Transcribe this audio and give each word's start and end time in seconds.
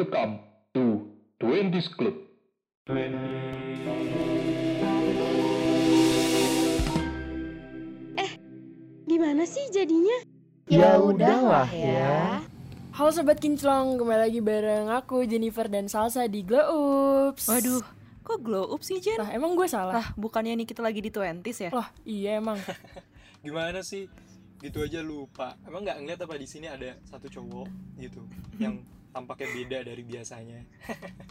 Welcome 0.00 0.40
to 0.72 1.12
Twenties 1.36 1.92
Club. 1.92 2.16
Gimana 9.04 9.44
sih 9.44 9.60
jadinya? 9.68 10.24
Ya 10.72 10.96
udahlah 10.96 11.68
ya. 11.68 12.40
Halo 12.96 13.12
Sobat 13.12 13.44
Kinclong, 13.44 14.00
kembali 14.00 14.24
lagi 14.24 14.40
bareng 14.40 14.88
aku 14.88 15.28
Jennifer 15.28 15.68
dan 15.68 15.84
Salsa 15.84 16.24
di 16.32 16.48
Glow 16.48 17.36
Ups 17.36 17.52
Waduh, 17.52 17.84
kok 18.24 18.40
glow 18.40 18.72
up 18.72 18.80
sih 18.80 19.04
Jen? 19.04 19.20
Lah 19.20 19.28
emang 19.36 19.52
gue 19.52 19.68
salah? 19.68 20.00
Lah, 20.00 20.08
bukannya 20.16 20.56
nih 20.56 20.64
kita 20.64 20.80
lagi 20.80 21.04
di 21.04 21.12
20s 21.12 21.68
ya? 21.68 21.70
Lah 21.76 21.92
iya 22.08 22.40
emang 22.40 22.56
gimana 23.44 23.84
sih 23.84 24.08
gitu 24.64 24.80
aja 24.80 25.04
lupa 25.04 25.60
emang 25.68 25.84
nggak 25.84 26.00
ngeliat 26.00 26.20
apa 26.24 26.40
di 26.40 26.48
sini 26.48 26.72
ada 26.72 26.96
satu 27.04 27.28
cowok 27.28 27.68
gitu 28.00 28.24
yang 28.56 28.80
tampaknya 29.10 29.48
beda 29.52 29.78
dari 29.86 30.02
biasanya 30.02 30.60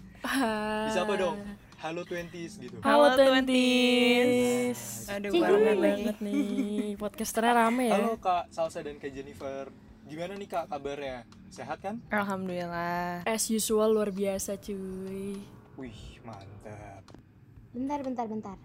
bisa 0.88 1.00
apa 1.04 1.14
dong 1.16 1.38
halo 1.80 2.02
twenties 2.04 2.60
gitu 2.60 2.76
Halo 2.84 3.16
Halo, 3.16 3.16
Twenties 3.16 5.08
Aduh, 5.08 5.32
barengan 5.32 5.56
rame 5.56 5.72
lagi. 5.72 5.84
banget 6.04 6.18
nih 6.20 6.90
Podcasternya 7.00 7.54
rame 7.56 7.86
ya 7.88 7.96
halo 7.96 8.20
kak 8.20 8.52
Salsa 8.52 8.84
dan 8.84 9.00
kak 9.00 9.16
Jennifer 9.16 9.72
gimana 10.04 10.36
nih 10.36 10.50
kak 10.52 10.68
kabarnya 10.68 11.23
sehat 11.50 11.80
kan 11.80 11.98
Alhamdulillah. 12.12 13.23
As 13.23 13.48
usual 13.48 13.96
luar 13.96 14.12
biasa 14.12 14.59
cuy 14.59 15.40
wih 15.80 16.02
mantap 16.22 17.00
Bentar, 17.70 18.02
bentar, 18.02 18.26
bentar. 18.26 18.58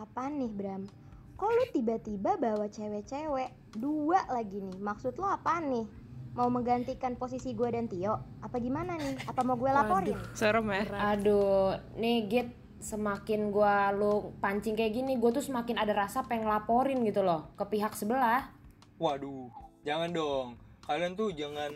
Apaan 0.00 0.40
nih, 0.40 0.48
Bram? 0.48 0.88
Kok 1.36 1.50
lu 1.52 1.64
tiba-tiba 1.76 2.40
bawa 2.40 2.72
cewek-cewek? 2.72 3.52
Dua 3.76 4.24
lagi 4.32 4.64
nih. 4.64 4.80
Maksud 4.80 5.20
lo 5.20 5.28
apaan 5.28 5.68
nih? 5.68 5.86
Mau 6.30 6.46
menggantikan 6.46 7.14
posisi 7.14 7.52
gue 7.52 7.68
dan 7.68 7.86
Tio? 7.86 8.14
Apa 8.40 8.56
gimana 8.56 8.94
nih? 8.94 9.26
Apa 9.26 9.42
mau 9.42 9.58
gue 9.58 9.68
laporin? 9.68 10.16
Serem 10.32 10.66
ya? 10.70 10.84
Aduh, 11.14 11.74
nih 11.96 12.18
Git 12.26 12.48
semakin 12.80 13.52
gua 13.52 13.92
lu 13.92 14.32
pancing 14.40 14.72
kayak 14.72 14.96
gini, 14.96 15.20
gua 15.20 15.28
tuh 15.28 15.44
semakin 15.44 15.76
ada 15.76 15.92
rasa 15.92 16.24
pengen 16.24 16.48
laporin 16.48 17.04
gitu 17.04 17.20
loh 17.20 17.52
ke 17.52 17.68
pihak 17.68 17.92
sebelah. 17.92 18.48
waduh 18.96 19.48
jangan 19.80 20.12
dong 20.12 20.46
kalian 20.84 21.12
tuh 21.12 21.32
jangan 21.32 21.72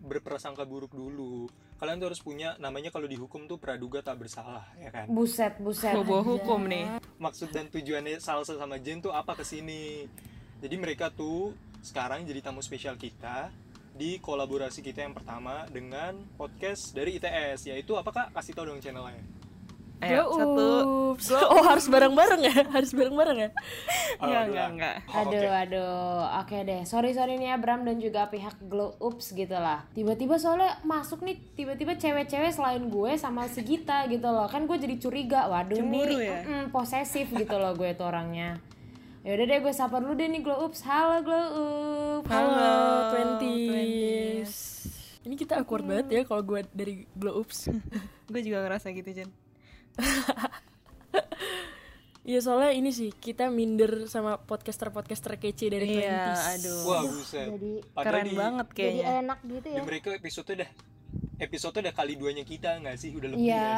berprasangka 0.00 0.64
buruk 0.64 0.92
dulu 0.92 1.48
kalian 1.76 2.00
tuh 2.00 2.08
harus 2.08 2.20
punya 2.20 2.56
namanya 2.56 2.88
kalau 2.88 3.04
dihukum 3.04 3.44
tuh 3.44 3.60
praduga 3.60 4.00
tak 4.00 4.16
bersalah 4.20 4.64
ya 4.76 4.88
kan 4.88 5.04
Buset, 5.08 5.60
buset. 5.60 5.92
Bobo 5.92 6.24
hukum 6.24 6.64
nih. 6.64 6.96
maksud 7.16 7.52
dan 7.52 7.68
tujuannya 7.68 8.16
Salsa 8.20 8.56
sama 8.56 8.80
Jen 8.80 9.04
tuh 9.04 9.12
apa 9.12 9.36
ke 9.36 9.44
sini 9.44 10.08
jadi 10.60 10.80
mereka 10.80 11.12
tuh 11.12 11.52
sekarang 11.84 12.24
jadi 12.24 12.40
tamu 12.40 12.64
spesial 12.64 12.96
kita 12.96 13.52
di 13.96 14.20
kolaborasi 14.20 14.84
kita 14.84 15.00
yang 15.02 15.16
pertama 15.16 15.64
dengan 15.66 16.12
podcast 16.36 16.92
dari 16.92 17.16
ITS 17.16 17.64
yaitu 17.66 17.96
apa 17.96 18.12
kak 18.12 18.28
kasih 18.30 18.52
tau 18.52 18.68
dong 18.68 18.78
channelnya 18.78 19.24
Ayo, 19.96 20.28
Glow 20.28 20.36
satu. 20.36 20.64
Ups 21.16 21.26
Oh 21.32 21.64
harus 21.64 21.88
bareng-bareng 21.88 22.44
ya? 22.44 22.52
Harus 22.76 22.92
bareng-bareng 22.92 23.38
ya? 23.40 23.50
Oh, 24.20 24.28
Enggak, 24.28 24.44
enggak, 24.44 24.68
enggak. 24.68 24.96
Oh, 25.08 25.20
Aduh, 25.24 25.40
oke. 25.40 25.48
aduh. 25.48 26.20
Oke 26.36 26.56
deh. 26.68 26.80
Sorry, 26.84 27.16
sorry 27.16 27.40
nih 27.40 27.48
ya 27.48 27.56
Bram 27.56 27.80
dan 27.80 27.96
juga 27.96 28.28
pihak 28.28 28.60
Glow 28.68 28.92
Ups 29.00 29.32
gitu 29.32 29.56
lah. 29.56 29.88
Tiba-tiba 29.96 30.36
soalnya 30.36 30.76
masuk 30.84 31.24
nih, 31.24 31.40
tiba-tiba 31.56 31.96
cewek-cewek 31.96 32.52
selain 32.52 32.84
gue 32.84 33.16
sama 33.16 33.48
si 33.48 33.64
Gita 33.64 34.04
gitu 34.04 34.28
loh. 34.28 34.44
Kan 34.52 34.68
gue 34.68 34.76
jadi 34.76 35.00
curiga. 35.00 35.48
Waduh 35.48 35.80
Cemburu 35.80 36.12
nih, 36.12 36.28
ya? 36.28 36.38
mm-mm, 36.44 36.62
posesif 36.68 37.32
gitu 37.32 37.56
loh 37.56 37.72
gue 37.72 37.96
tuh 37.96 38.04
orangnya. 38.04 38.60
Yaudah 39.26 39.42
deh 39.44 39.58
gue 39.58 39.74
sapa 39.74 39.98
dulu 39.98 40.14
deh 40.14 40.30
nih 40.30 40.38
Glow 40.38 40.62
Ups. 40.62 40.86
Halo 40.86 41.18
Glow 41.20 41.46
Ups. 42.22 42.30
Halo 42.30 42.46
Halo, 42.48 42.78
Twenties 43.10 44.52
Ini 45.26 45.34
kita 45.34 45.58
awkward 45.58 45.82
banget 45.82 46.06
ya 46.12 46.22
kalau 46.22 46.46
gue 46.46 46.62
dari 46.70 47.10
Glow 47.10 47.42
Ups 47.42 47.66
Gue 48.30 48.40
juga 48.40 48.62
ngerasa 48.62 48.90
gitu, 48.92 49.10
Jen. 49.12 49.30
Iya 52.26 52.42
soalnya 52.42 52.74
ini 52.74 52.90
sih 52.90 53.14
kita 53.14 53.54
minder 53.54 54.10
sama 54.10 54.34
podcaster-podcaster 54.36 55.38
kece 55.38 55.70
dari 55.70 55.94
Iya, 55.96 56.10
Twenties 56.26 56.42
aduh. 56.58 56.78
wah 56.82 57.02
buset 57.04 57.46
Jadi 57.48 57.72
Padahal 57.88 58.02
Keren 58.02 58.26
di, 58.26 58.34
banget 58.34 58.66
jadi 58.66 58.74
kayaknya. 58.76 59.04
enak 59.22 59.38
gitu 59.44 59.62
di 59.62 59.70
ya. 59.70 59.82
mereka 59.82 60.08
episode 60.10 60.48
udah 60.52 60.70
episode 61.38 61.76
udah 61.78 61.94
kali 61.94 62.12
duanya 62.14 62.42
kita 62.42 62.82
nggak 62.82 62.98
sih 62.98 63.10
udah 63.10 63.28
lebih 63.30 63.46
Iya. 63.46 63.70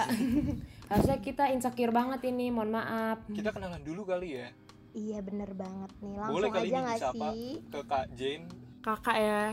Harusnya 0.89 1.19
kita 1.21 1.45
insecure 1.53 1.93
banget 1.93 2.21
ini, 2.25 2.49
mohon 2.49 2.73
maaf. 2.73 3.21
kita 3.29 3.53
kenalan 3.53 3.81
dulu 3.81 4.05
kali 4.05 4.41
ya 4.41 4.49
Iya 4.93 5.19
bener 5.21 5.51
banget 5.53 5.93
nih. 6.01 6.15
Langsung 6.17 6.35
boleh 6.37 6.51
kali 6.51 6.69
aja 6.69 6.73
nih 6.73 6.83
gak 6.83 6.97
disapa 6.97 7.27
sih? 7.35 7.53
ke 7.69 7.81
kak 7.85 8.07
Jane 8.15 8.47
kakak 8.79 9.19
ya 9.19 9.45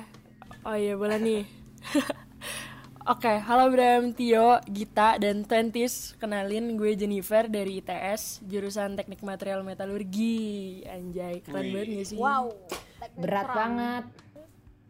oh 0.64 0.76
iya 0.78 0.94
boleh 0.96 1.18
nih 1.20 1.44
Oke, 3.06 3.38
halo 3.38 3.70
Bram, 3.70 4.18
Tio, 4.18 4.58
Gita, 4.66 5.22
dan 5.22 5.46
Twenties 5.46 6.18
Kenalin 6.18 6.74
gue 6.74 6.98
Jennifer 6.98 7.46
dari 7.46 7.78
ITS 7.78 8.42
Jurusan 8.50 8.98
Teknik 8.98 9.22
Material 9.22 9.62
Metalurgi 9.62 10.82
Anjay, 10.90 11.46
keren 11.46 11.70
Wih. 11.70 11.74
banget 11.78 11.88
gak 12.02 12.08
sih? 12.10 12.18
Wow. 12.18 12.50
Berat 13.14 13.46
perang. 13.46 13.58
banget. 13.78 14.06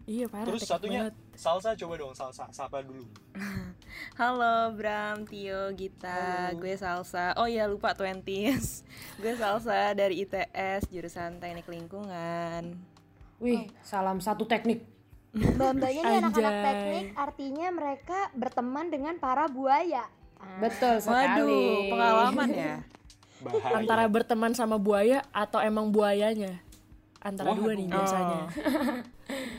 Iya 0.08 0.26
parah, 0.32 0.48
terus 0.48 0.64
satunya 0.64 1.12
banget. 1.12 1.16
Salsa 1.36 1.76
coba 1.76 1.94
dong 2.00 2.16
Salsa 2.16 2.48
sapa 2.56 2.88
dulu 2.88 3.04
Halo 4.16 4.72
Bram, 4.74 5.28
Tio, 5.28 5.72
Gita, 5.76 6.52
gue 6.56 6.74
Salsa. 6.80 7.36
Oh 7.36 7.46
iya 7.46 7.68
lupa 7.68 7.92
20s. 7.92 8.88
gue 9.22 9.34
Salsa 9.36 9.92
dari 9.92 10.24
ITS 10.24 10.88
jurusan 10.88 11.38
Teknik 11.44 11.68
Lingkungan. 11.68 12.76
Wih, 13.44 13.68
salam 13.84 14.24
satu 14.24 14.48
teknik. 14.48 14.88
Mbak-mbaknya 15.36 16.02
nih 16.08 16.18
anak-anak 16.24 16.56
teknik 16.64 17.06
artinya 17.20 17.68
mereka 17.76 18.20
berteman 18.32 18.88
dengan 18.88 19.20
para 19.20 19.52
buaya. 19.52 20.08
Ah, 20.40 20.64
Betul 20.64 21.04
sekali. 21.04 21.44
Waduh, 21.44 21.80
pengalaman 21.92 22.50
ya. 22.56 22.76
bahaya 23.44 23.76
Antara 23.84 24.08
berteman 24.08 24.56
sama 24.56 24.80
buaya 24.80 25.20
atau 25.36 25.60
emang 25.60 25.92
buayanya 25.92 26.65
Antara 27.26 27.52
dua 27.52 27.74
nih 27.74 27.90
biasanya 27.90 28.40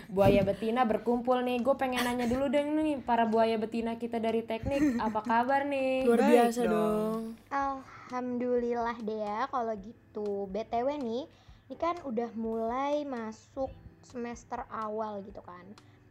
Buaya 0.06 0.40
betina 0.40 0.86
berkumpul 0.86 1.42
nih. 1.42 1.58
Gue 1.60 1.74
pengen 1.74 2.00
nanya 2.00 2.24
dulu 2.24 2.46
deh 2.46 2.62
nih 2.62 3.02
para 3.02 3.26
buaya 3.26 3.58
betina 3.58 3.98
kita 3.98 4.16
dari 4.16 4.40
teknik, 4.40 4.96
apa 4.96 5.18
kabar 5.20 5.66
nih? 5.66 6.06
Luar 6.06 6.22
Baik 6.22 6.30
biasa 6.30 6.60
dong. 6.62 6.70
dong 6.70 7.20
Alhamdulillah 7.50 8.96
deh 8.98 9.18
ya 9.18 9.44
kalau 9.46 9.74
gitu. 9.74 10.46
BTW 10.46 10.94
nih, 10.96 11.22
ini 11.66 11.76
kan 11.76 11.98
udah 12.00 12.30
mulai 12.32 13.02
masuk 13.02 13.74
semester 14.00 14.62
awal 14.68 15.20
gitu 15.20 15.42
kan. 15.42 15.66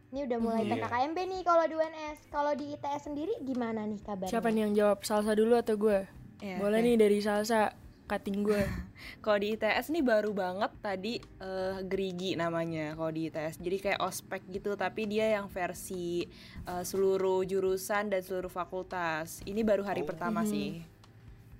Ini 0.06 0.22
udah 0.22 0.38
mulai 0.38 0.62
Iya. 0.62 0.76
PKKMB 0.78 1.18
nih 1.18 1.40
kalau 1.42 1.64
di 1.64 1.74
UNS. 1.74 2.18
Kalau 2.28 2.52
di 2.52 2.64
ITS 2.70 3.02
sendiri 3.02 3.32
gimana 3.40 3.82
nih 3.82 3.98
kabarnya? 3.98 4.28
Siapa 4.28 4.48
nih 4.48 4.60
yang 4.62 4.74
jawab? 4.76 4.98
Salsa 5.02 5.32
dulu 5.32 5.56
atau 5.56 5.74
gue? 5.74 6.04
Iya, 6.38 6.60
Boleh 6.60 6.78
oke. 6.78 6.86
nih 6.86 6.96
dari 6.96 7.18
Salsa 7.18 7.72
Cutting 8.06 8.42
gue 8.42 8.62
Kalau 9.24 9.36
di 9.36 9.52
ITS 9.52 9.90
nih 9.90 10.00
baru 10.00 10.30
banget 10.30 10.72
tadi 10.78 11.18
eh, 11.18 11.78
gerigi 11.82 12.34
namanya 12.34 12.94
kalau 12.94 13.10
di 13.10 13.26
ITS. 13.26 13.58
Jadi 13.58 13.76
kayak 13.78 14.00
ospek 14.00 14.46
gitu 14.48 14.74
tapi 14.74 15.04
dia 15.04 15.34
yang 15.34 15.46
versi 15.46 16.22
eh, 16.64 16.82
seluruh 16.82 17.42
jurusan 17.42 18.08
dan 18.08 18.22
seluruh 18.22 18.48
fakultas. 18.48 19.42
Ini 19.42 19.60
baru 19.60 19.82
hari 19.82 20.02
pertama 20.02 20.46
sih. 20.46 20.80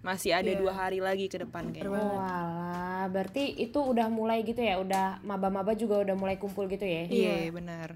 Masih 0.00 0.30
ada 0.32 0.46
Iya. 0.46 0.56
dua 0.56 0.70
hari 0.70 1.02
lagi 1.02 1.26
ke 1.26 1.34
depan 1.36 1.74
kayaknya. 1.74 1.90
Oh, 1.90 2.14
Walah, 2.14 3.10
berarti 3.10 3.58
itu 3.58 3.82
udah 3.82 4.06
mulai 4.06 4.46
gitu 4.46 4.62
ya? 4.62 4.78
Udah 4.78 5.18
maba-maba 5.20 5.74
juga 5.74 5.98
udah 5.98 6.14
mulai 6.14 6.38
kumpul 6.38 6.70
gitu 6.70 6.86
ya? 6.86 7.10
Iya, 7.10 7.50
benar. 7.50 7.90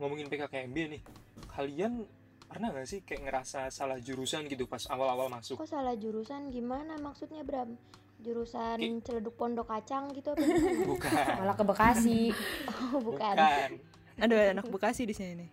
ngomongin 0.00 0.26
PKKMB 0.26 0.76
nih 0.98 1.02
kalian 1.46 2.02
pernah 2.52 2.68
nggak 2.70 2.84
sih 2.84 3.00
kayak 3.00 3.22
ngerasa 3.22 3.60
salah 3.68 3.96
jurusan 3.96 4.44
gitu 4.44 4.64
pas 4.64 4.84
awal-awal 4.86 5.26
masuk 5.26 5.56
Kok 5.56 5.66
salah 5.66 5.94
jurusan 5.94 6.48
gimana 6.48 6.94
maksudnya 6.96 7.40
Bram? 7.40 7.74
Jurusan 8.18 8.78
Ki- 8.78 9.02
celeduk 9.02 9.34
pondok 9.34 9.66
kacang 9.66 10.12
gitu 10.12 10.30
apa 10.30 10.44
gimana? 10.46 10.84
bukan 10.86 11.26
Malah 11.38 11.56
ke 11.56 11.64
Bekasi. 11.64 12.22
Oh, 12.68 13.00
bukan. 13.02 13.34
bukan 13.34 13.70
Aduh, 14.14 14.36
ada 14.36 14.52
anak 14.52 14.66
Bekasi 14.68 15.02
di 15.02 15.12
sini 15.12 15.32
nih. 15.38 15.50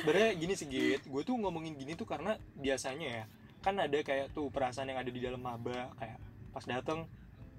sebenarnya 0.00 0.30
gini 0.34 0.52
sih 0.52 0.66
Git 0.66 1.02
gue 1.04 1.22
tuh 1.22 1.34
ngomongin 1.34 1.74
gini 1.74 1.92
tuh 1.92 2.04
karena 2.04 2.34
biasanya 2.54 3.08
ya 3.08 3.24
kan 3.60 3.74
ada 3.76 3.98
kayak 3.98 4.30
tuh 4.30 4.46
perasaan 4.48 4.88
yang 4.88 4.98
ada 4.98 5.10
di 5.10 5.18
dalam 5.18 5.38
maba 5.38 5.90
kayak 5.96 6.18
pas 6.50 6.64
dateng 6.64 7.04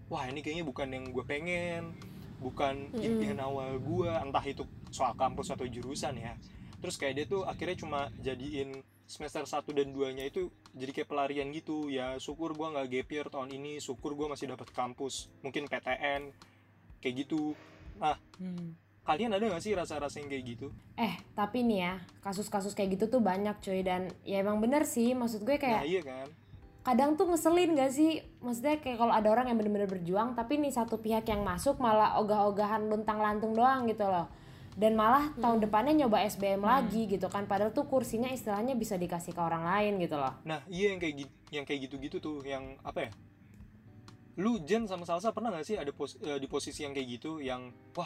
wah 0.07 0.23
ini 0.25 0.39
kayaknya 0.39 0.63
bukan 0.63 0.87
yang 0.87 1.05
gue 1.07 1.23
pengen 1.23 1.91
bukan 2.37 2.93
impian 2.95 3.37
awal 3.37 3.75
gue 3.75 4.07
entah 4.07 4.41
itu 4.41 4.61
soal 4.87 5.11
kampus 5.13 5.51
atau 5.51 5.65
jurusan 5.65 6.15
ya 6.15 6.33
terus 6.77 6.95
kayak 6.95 7.13
dia 7.15 7.25
tuh 7.25 7.41
akhirnya 7.43 7.77
cuma 7.77 7.99
jadiin 8.19 8.69
semester 9.07 9.47
1 9.47 9.63
dan 9.71 9.87
2 9.95 10.13
nya 10.13 10.27
itu 10.27 10.51
jadi 10.75 10.91
kayak 10.91 11.09
pelarian 11.09 11.47
gitu 11.49 11.87
ya 11.87 12.19
syukur 12.19 12.51
gue 12.51 12.67
nggak 12.67 12.87
gap 12.91 13.07
year 13.09 13.27
tahun 13.31 13.49
ini 13.55 13.79
syukur 13.79 14.13
gue 14.13 14.27
masih 14.27 14.51
dapat 14.51 14.67
kampus 14.75 15.31
mungkin 15.39 15.65
PTN 15.65 16.31
kayak 16.99 17.15
gitu 17.25 17.55
nah 17.97 18.19
Hmm. 18.37 18.77
kalian 19.01 19.33
ada 19.33 19.49
gak 19.49 19.63
sih 19.63 19.73
rasa-rasa 19.73 20.19
yang 20.21 20.29
kayak 20.29 20.45
gitu 20.45 20.67
Eh, 20.93 21.15
tapi 21.33 21.63
nih 21.63 21.79
ya, 21.79 21.93
kasus-kasus 22.21 22.75
kayak 22.75 22.99
gitu 22.99 23.17
tuh 23.17 23.21
banyak 23.23 23.55
cuy 23.63 23.81
dan 23.81 24.11
ya 24.21 24.43
emang 24.43 24.59
bener 24.59 24.83
sih, 24.85 25.15
maksud 25.15 25.41
gue 25.41 25.55
nah 25.55 25.81
kayak 25.81 25.81
iya 25.87 26.01
kan 26.03 26.27
kadang 26.83 27.19
tuh 27.19 27.27
ngeselin 27.27 27.75
gak 27.75 27.91
sih? 27.91 28.23
Maksudnya 28.39 28.79
kayak 28.79 28.95
kalau 28.95 29.11
ada 29.11 29.27
orang 29.27 29.51
yang 29.51 29.57
bener-bener 29.59 29.89
berjuang 29.89 30.35
tapi 30.35 30.55
nih 30.55 30.71
satu 30.71 31.01
pihak 31.01 31.27
yang 31.27 31.43
masuk 31.43 31.81
malah 31.81 32.15
ogah-ogahan 32.21 32.87
luntang 32.87 33.19
lantung 33.19 33.51
doang 33.51 33.87
gitu 33.89 34.07
loh. 34.07 34.31
Dan 34.77 34.93
malah 34.93 35.33
tahun 35.33 35.57
depannya 35.57 36.05
nyoba 36.05 36.21
SBM 36.29 36.61
lagi 36.61 37.09
gitu 37.09 37.25
kan 37.27 37.49
padahal 37.49 37.73
tuh 37.73 37.89
kursinya 37.89 38.29
istilahnya 38.29 38.77
bisa 38.77 38.93
dikasih 38.93 39.33
ke 39.33 39.41
orang 39.41 39.65
lain 39.65 39.97
gitu 39.97 40.13
loh 40.15 40.37
Nah, 40.45 40.61
iya 40.69 40.93
yang 40.93 41.01
kayak 41.01 41.15
gitu, 41.25 41.33
yang 41.49 41.65
kayak 41.65 41.79
gitu-gitu 41.89 42.17
tuh, 42.21 42.37
yang 42.45 42.77
apa 42.85 43.09
ya? 43.09 43.11
Lu 44.37 44.61
Jen 44.61 44.85
sama 44.85 45.01
Salsa 45.01 45.33
pernah 45.33 45.49
gak 45.49 45.65
sih 45.65 45.81
ada 45.81 45.89
pos- 45.89 46.21
eh, 46.21 46.37
di 46.37 46.45
posisi 46.45 46.85
yang 46.85 46.93
kayak 46.93 47.07
gitu, 47.09 47.41
yang 47.41 47.73
wah, 47.97 48.05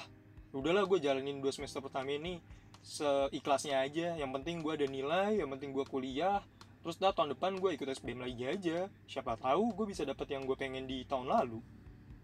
udahlah 0.56 0.88
gue 0.88 1.03
jalanin 1.03 1.44
dua 1.44 1.51
semester 1.51 1.83
pertama 1.83 2.07
ini 2.15 2.39
seikhlasnya 2.79 3.83
aja. 3.83 4.15
Yang 4.15 4.31
penting 4.39 4.56
gue 4.63 4.73
ada 4.73 4.88
nilai, 4.88 5.44
yang 5.44 5.51
penting 5.51 5.75
gue 5.75 5.83
kuliah. 5.83 6.39
Terus 6.81 6.97
dah 6.97 7.12
tahun 7.12 7.35
depan 7.35 7.59
gue 7.59 7.75
ikut 7.75 7.83
SBM 7.83 8.23
lagi 8.23 8.44
aja. 8.47 8.77
Siapa 9.06 9.38
tahu 9.38 9.75
gue 9.75 9.85
bisa 9.91 10.07
dapet 10.07 10.31
yang 10.31 10.47
gue 10.47 10.56
pengen 10.56 10.88
di 10.88 11.03
tahun 11.03 11.27
lalu. 11.27 11.59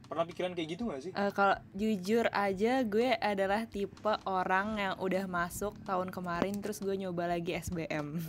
Pernah 0.08 0.24
pikiran 0.24 0.52
kayak 0.56 0.68
gitu 0.72 0.82
gak 0.88 1.02
sih? 1.04 1.12
Eh, 1.12 1.32
kalau 1.36 1.60
jujur 1.76 2.26
aja 2.32 2.82
gue 2.88 3.12
adalah 3.20 3.68
tipe 3.68 4.14
orang 4.24 4.80
yang 4.80 4.94
udah 5.04 5.28
masuk 5.28 5.76
tahun 5.84 6.10
kemarin 6.16 6.64
terus 6.64 6.80
gue 6.80 6.96
nyoba 6.96 7.28
lagi 7.28 7.60
SBM. 7.60 8.24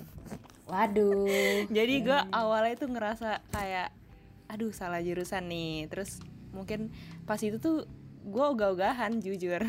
waduh 0.68 1.24
Jadi 1.76 1.94
gue 2.04 2.20
awalnya 2.34 2.74
tuh 2.76 2.90
ngerasa 2.92 3.40
kayak 3.54 3.94
aduh 4.50 4.74
salah 4.74 4.98
jurusan 4.98 5.46
nih. 5.46 5.86
Terus 5.86 6.18
mungkin 6.50 6.90
pas 7.24 7.38
itu 7.38 7.62
tuh 7.62 7.86
gue 8.26 8.44
ogah-ogahan 8.44 9.22
jujur. 9.22 9.62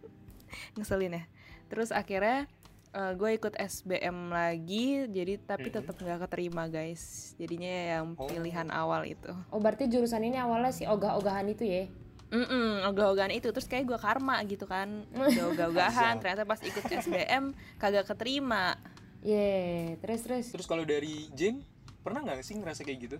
Ngeselin 0.78 1.18
ya. 1.18 1.24
Terus 1.66 1.90
akhirnya 1.90 2.46
eh, 2.90 3.12
gue 3.12 3.30
ikut 3.32 3.54
SBM 3.54 4.28
lagi 4.28 5.06
jadi 5.06 5.38
tapi 5.38 5.68
Mhm. 5.68 5.74
tetap 5.76 5.96
nggak 5.96 6.20
keterima 6.24 6.66
guys. 6.66 7.32
Jadinya 7.36 7.70
yang 7.92 8.06
Oh. 8.14 8.26
pilihan 8.26 8.66
awal 8.68 9.04
itu. 9.04 9.30
oh 9.46 9.58
berarti 9.58 9.86
jurusan 9.86 10.22
ini 10.22 10.36
awalnya 10.36 10.70
si 10.70 10.84
ogah-ogahan 10.84 11.46
itu 11.48 11.62
ya 11.62 11.84
Mm 12.30 12.86
ogah-ogahan 12.86 13.30
itu 13.32 13.50
terus 13.50 13.66
kayak 13.66 13.86
gue 13.86 13.98
karma 13.98 14.38
gitu 14.44 14.62
kan 14.64 15.02
udah 15.34 15.50
ogah-ogahan 15.50 16.18
ternyata 16.18 16.42
pas 16.44 16.58
ikut 16.60 16.82
SBM 16.82 17.50
kagak 17.76 18.06
keterima 18.06 18.78
Ye, 19.20 19.98
terus 19.98 20.22
terus 20.22 20.46
Terus 20.48 20.64
kalau 20.64 20.80
dari 20.82 21.28
Jen, 21.30 21.60
pernah 22.00 22.22
gak 22.22 22.40
sih 22.40 22.54
ngerasa 22.54 22.80
kayak 22.80 22.98
gitu? 23.02 23.16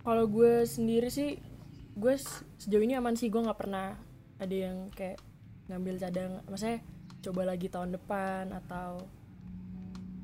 Kalau 0.00 0.26
gue 0.26 0.66
sendiri 0.66 1.06
sih, 1.06 1.38
gue 1.94 2.14
sejauh 2.58 2.82
ini 2.82 2.92
aman 2.92 3.14
sih 3.14 3.28
gue 3.28 3.38
nggak 3.38 3.54
pernah 3.56 3.94
ada 4.36 4.50
yang 4.50 4.90
kayak 4.90 5.22
ngambil 5.68 5.94
cadang, 6.00 6.32
maksudnya 6.44 6.82
coba 7.22 7.42
lagi 7.46 7.70
tahun 7.70 7.94
depan 7.94 8.50
atau 8.50 9.06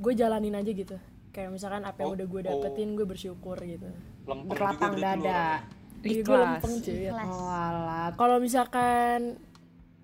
gue 0.02 0.12
jalanin 0.18 0.58
aja 0.58 0.70
gitu. 0.74 0.96
Kayak 1.30 1.54
misalkan 1.54 1.86
apa 1.86 2.02
yang 2.02 2.10
Oh, 2.10 2.16
udah 2.18 2.26
gue 2.26 2.40
oh. 2.42 2.46
dapetin 2.50 2.88
gue 2.98 3.06
bersyukur 3.06 3.56
gitu. 3.62 3.88
Lempeng 4.26 4.50
berlapang 4.50 4.94
dada. 4.98 5.62
Iya 6.02 6.22
gue 6.22 6.36
lempeng 6.38 6.74
cuy. 6.82 7.10
Oh 7.10 7.50
alah 7.50 8.14
Kalau 8.14 8.36
misalkan 8.38 9.38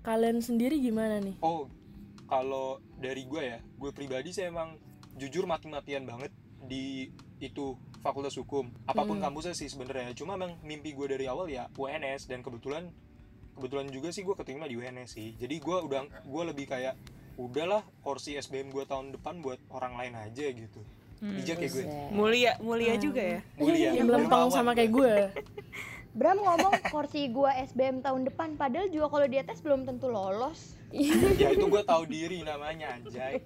kalian 0.06 0.38
sendiri 0.42 0.78
gimana 0.78 1.18
nih? 1.22 1.38
Oh, 1.42 1.66
kalau 2.30 2.82
dari 2.98 3.26
gue 3.26 3.42
ya, 3.42 3.58
gue 3.58 3.90
pribadi 3.90 4.30
sih 4.34 4.46
emang 4.46 4.78
jujur 5.18 5.46
mati-matian 5.46 6.06
banget 6.06 6.30
di 6.66 7.10
itu 7.38 7.78
fakultas 8.02 8.34
hukum. 8.36 8.70
Apa 8.86 9.06
pun 9.06 9.18
kampusnya 9.22 9.54
sih 9.54 9.70
sebenarnya. 9.70 10.12
Cuma 10.14 10.34
emang 10.34 10.58
mimpi 10.66 10.92
gue 10.92 11.06
dari 11.08 11.26
awal 11.30 11.46
ya 11.50 11.70
UNS 11.74 12.26
dan 12.30 12.42
kebetulan 12.42 12.90
kebetulan 13.54 13.86
juga 13.90 14.08
sih 14.10 14.22
gue 14.26 14.34
keterima 14.34 14.66
di 14.66 14.74
UNS 14.76 15.14
sih. 15.14 15.34
Jadi 15.38 15.56
gue 15.62 15.76
udah 15.86 16.02
gue 16.06 16.42
lebih 16.50 16.66
kayak 16.68 16.94
udahlah 17.34 17.82
porsi 18.02 18.38
SBM 18.38 18.70
gue 18.70 18.84
tahun 18.86 19.14
depan 19.14 19.42
buat 19.42 19.58
orang 19.70 19.98
lain 19.98 20.14
aja 20.18 20.46
gitu. 20.50 20.80
Bijak 21.24 21.58
ya 21.62 21.68
gue. 21.70 21.84
Mulia 22.12 22.52
mulia 22.60 22.94
juga 23.00 23.22
ya 23.22 23.40
Mulia. 23.56 23.96
Yang 23.96 24.06
melempeng 24.06 24.28
dermawan 24.28 24.52
sama 24.52 24.70
gue. 24.74 24.78
kayak 24.82 24.92
gue. 24.92 25.14
Bram 26.14 26.38
ngomong 26.38 26.78
kursi 26.94 27.26
gua 27.26 27.58
SBM 27.58 27.98
tahun 27.98 28.30
depan 28.30 28.54
padahal 28.54 28.86
juga 28.86 29.10
kalau 29.10 29.26
dia 29.26 29.42
tes 29.42 29.58
belum 29.58 29.82
tentu 29.82 30.08
lolos. 30.08 30.78
Ya 31.42 31.50
itu 31.50 31.66
gue 31.66 31.82
tahu 31.82 32.06
diri 32.06 32.46
namanya 32.46 32.94
anjay. 32.94 33.42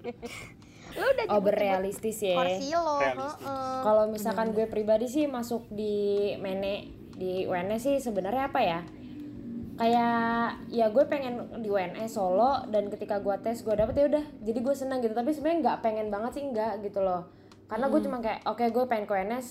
Lu 0.93 1.01
udah 1.01 1.25
oh 1.33 1.41
nyebut-nyebut 1.41 1.45
berrealistis 1.49 2.21
ya 2.21 2.37
kursi 2.37 2.69
lo. 2.77 3.01
Kalau 3.81 4.05
misalkan 4.13 4.53
gue 4.53 4.69
pribadi 4.69 5.09
sih 5.09 5.25
masuk 5.25 5.65
di 5.73 6.37
Mene 6.37 6.93
di 7.17 7.49
UNS 7.49 7.81
sih 7.81 7.95
sebenarnya 7.97 8.53
apa 8.53 8.61
ya? 8.61 8.79
Kayak 9.79 10.59
ya 10.67 10.91
gue 10.91 11.03
pengen 11.07 11.63
di 11.63 11.71
UNS 11.71 12.11
Solo 12.11 12.67
dan 12.67 12.91
ketika 12.91 13.23
gue 13.23 13.31
tes 13.39 13.63
gue 13.63 13.71
dapet 13.71 13.95
ya 13.95 14.05
udah 14.11 14.25
jadi 14.43 14.59
gue 14.59 14.75
senang 14.75 14.99
gitu 14.99 15.15
tapi 15.15 15.31
sebenarnya 15.31 15.59
nggak 15.63 15.77
pengen 15.79 16.07
banget 16.11 16.31
sih 16.35 16.43
nggak 16.43 16.83
gitu 16.83 16.99
loh 16.99 17.31
karena 17.71 17.87
gue 17.87 17.99
cuma 18.03 18.19
kayak 18.19 18.43
oke 18.43 18.59
gue 18.59 18.83
pengen 18.91 19.07
ke 19.07 19.13
UNS 19.15 19.47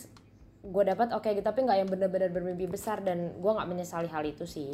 gue 0.69 0.83
dapat 0.85 1.17
oke 1.17 1.25
gitu 1.33 1.41
tapi 1.41 1.65
nggak 1.65 1.79
yang 1.81 1.89
bener-bener 1.89 2.29
bermimpi 2.29 2.69
besar 2.69 3.01
dan 3.01 3.41
gue 3.41 3.51
nggak 3.57 3.69
menyesali 3.73 4.05
hal 4.13 4.21
itu 4.21 4.45
sih 4.45 4.69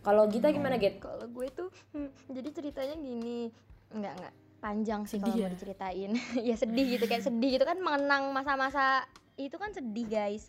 kalau 0.00 0.24
Gita 0.32 0.48
gimana 0.48 0.80
Git? 0.80 0.96
Kalau 0.96 1.28
gue 1.28 1.46
tuh 1.52 1.68
hmm, 1.92 2.32
jadi 2.32 2.48
ceritanya 2.56 2.96
gini. 2.96 3.52
Enggak, 3.92 4.16
enggak. 4.16 4.34
Panjang 4.60 5.02
sih 5.08 5.16
kalau 5.20 5.32
Sedih 5.32 5.44
mau 5.44 5.48
ya? 5.48 5.54
diceritain. 5.56 6.10
ya 6.48 6.56
sedih 6.56 6.86
gitu 6.96 7.04
kayak 7.08 7.24
sedih 7.24 7.50
gitu 7.60 7.64
kan 7.68 7.78
mengenang 7.80 8.32
masa-masa 8.32 9.04
itu 9.36 9.56
kan 9.60 9.72
sedih, 9.76 10.08
guys. 10.08 10.48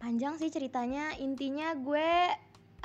Panjang 0.00 0.40
sih 0.40 0.48
ceritanya. 0.48 1.16
Intinya 1.20 1.76
gue 1.76 2.08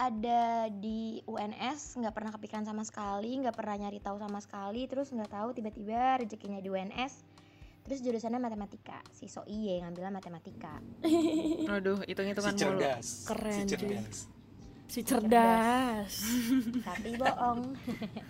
ada 0.02 0.66
di 0.74 1.22
UNS 1.30 2.02
nggak 2.02 2.14
pernah 2.18 2.34
kepikiran 2.34 2.66
sama 2.66 2.82
sekali 2.82 3.38
nggak 3.38 3.54
pernah 3.54 3.86
nyari 3.86 4.02
tahu 4.02 4.18
sama 4.18 4.42
sekali 4.42 4.90
terus 4.90 5.14
nggak 5.14 5.30
tahu 5.30 5.54
tiba-tiba 5.54 6.18
rezekinya 6.18 6.58
di 6.58 6.74
UNS 6.74 7.22
terus 7.86 8.02
jurusannya 8.02 8.42
matematika 8.42 8.98
si 9.14 9.30
so 9.30 9.46
iye 9.46 9.78
ngambilnya 9.86 10.10
matematika 10.10 10.82
aduh 11.70 12.02
hitung 12.10 12.26
Si 12.26 12.32
hitungan 12.34 12.54
mulu 12.58 12.62
cerdas. 12.82 13.08
Keren, 13.30 13.54
si 13.54 13.62
cerdas. 13.70 14.18
Si 14.92 15.02
cerdas. 15.06 16.14
tapi 16.88 17.10
bohong 17.16 17.62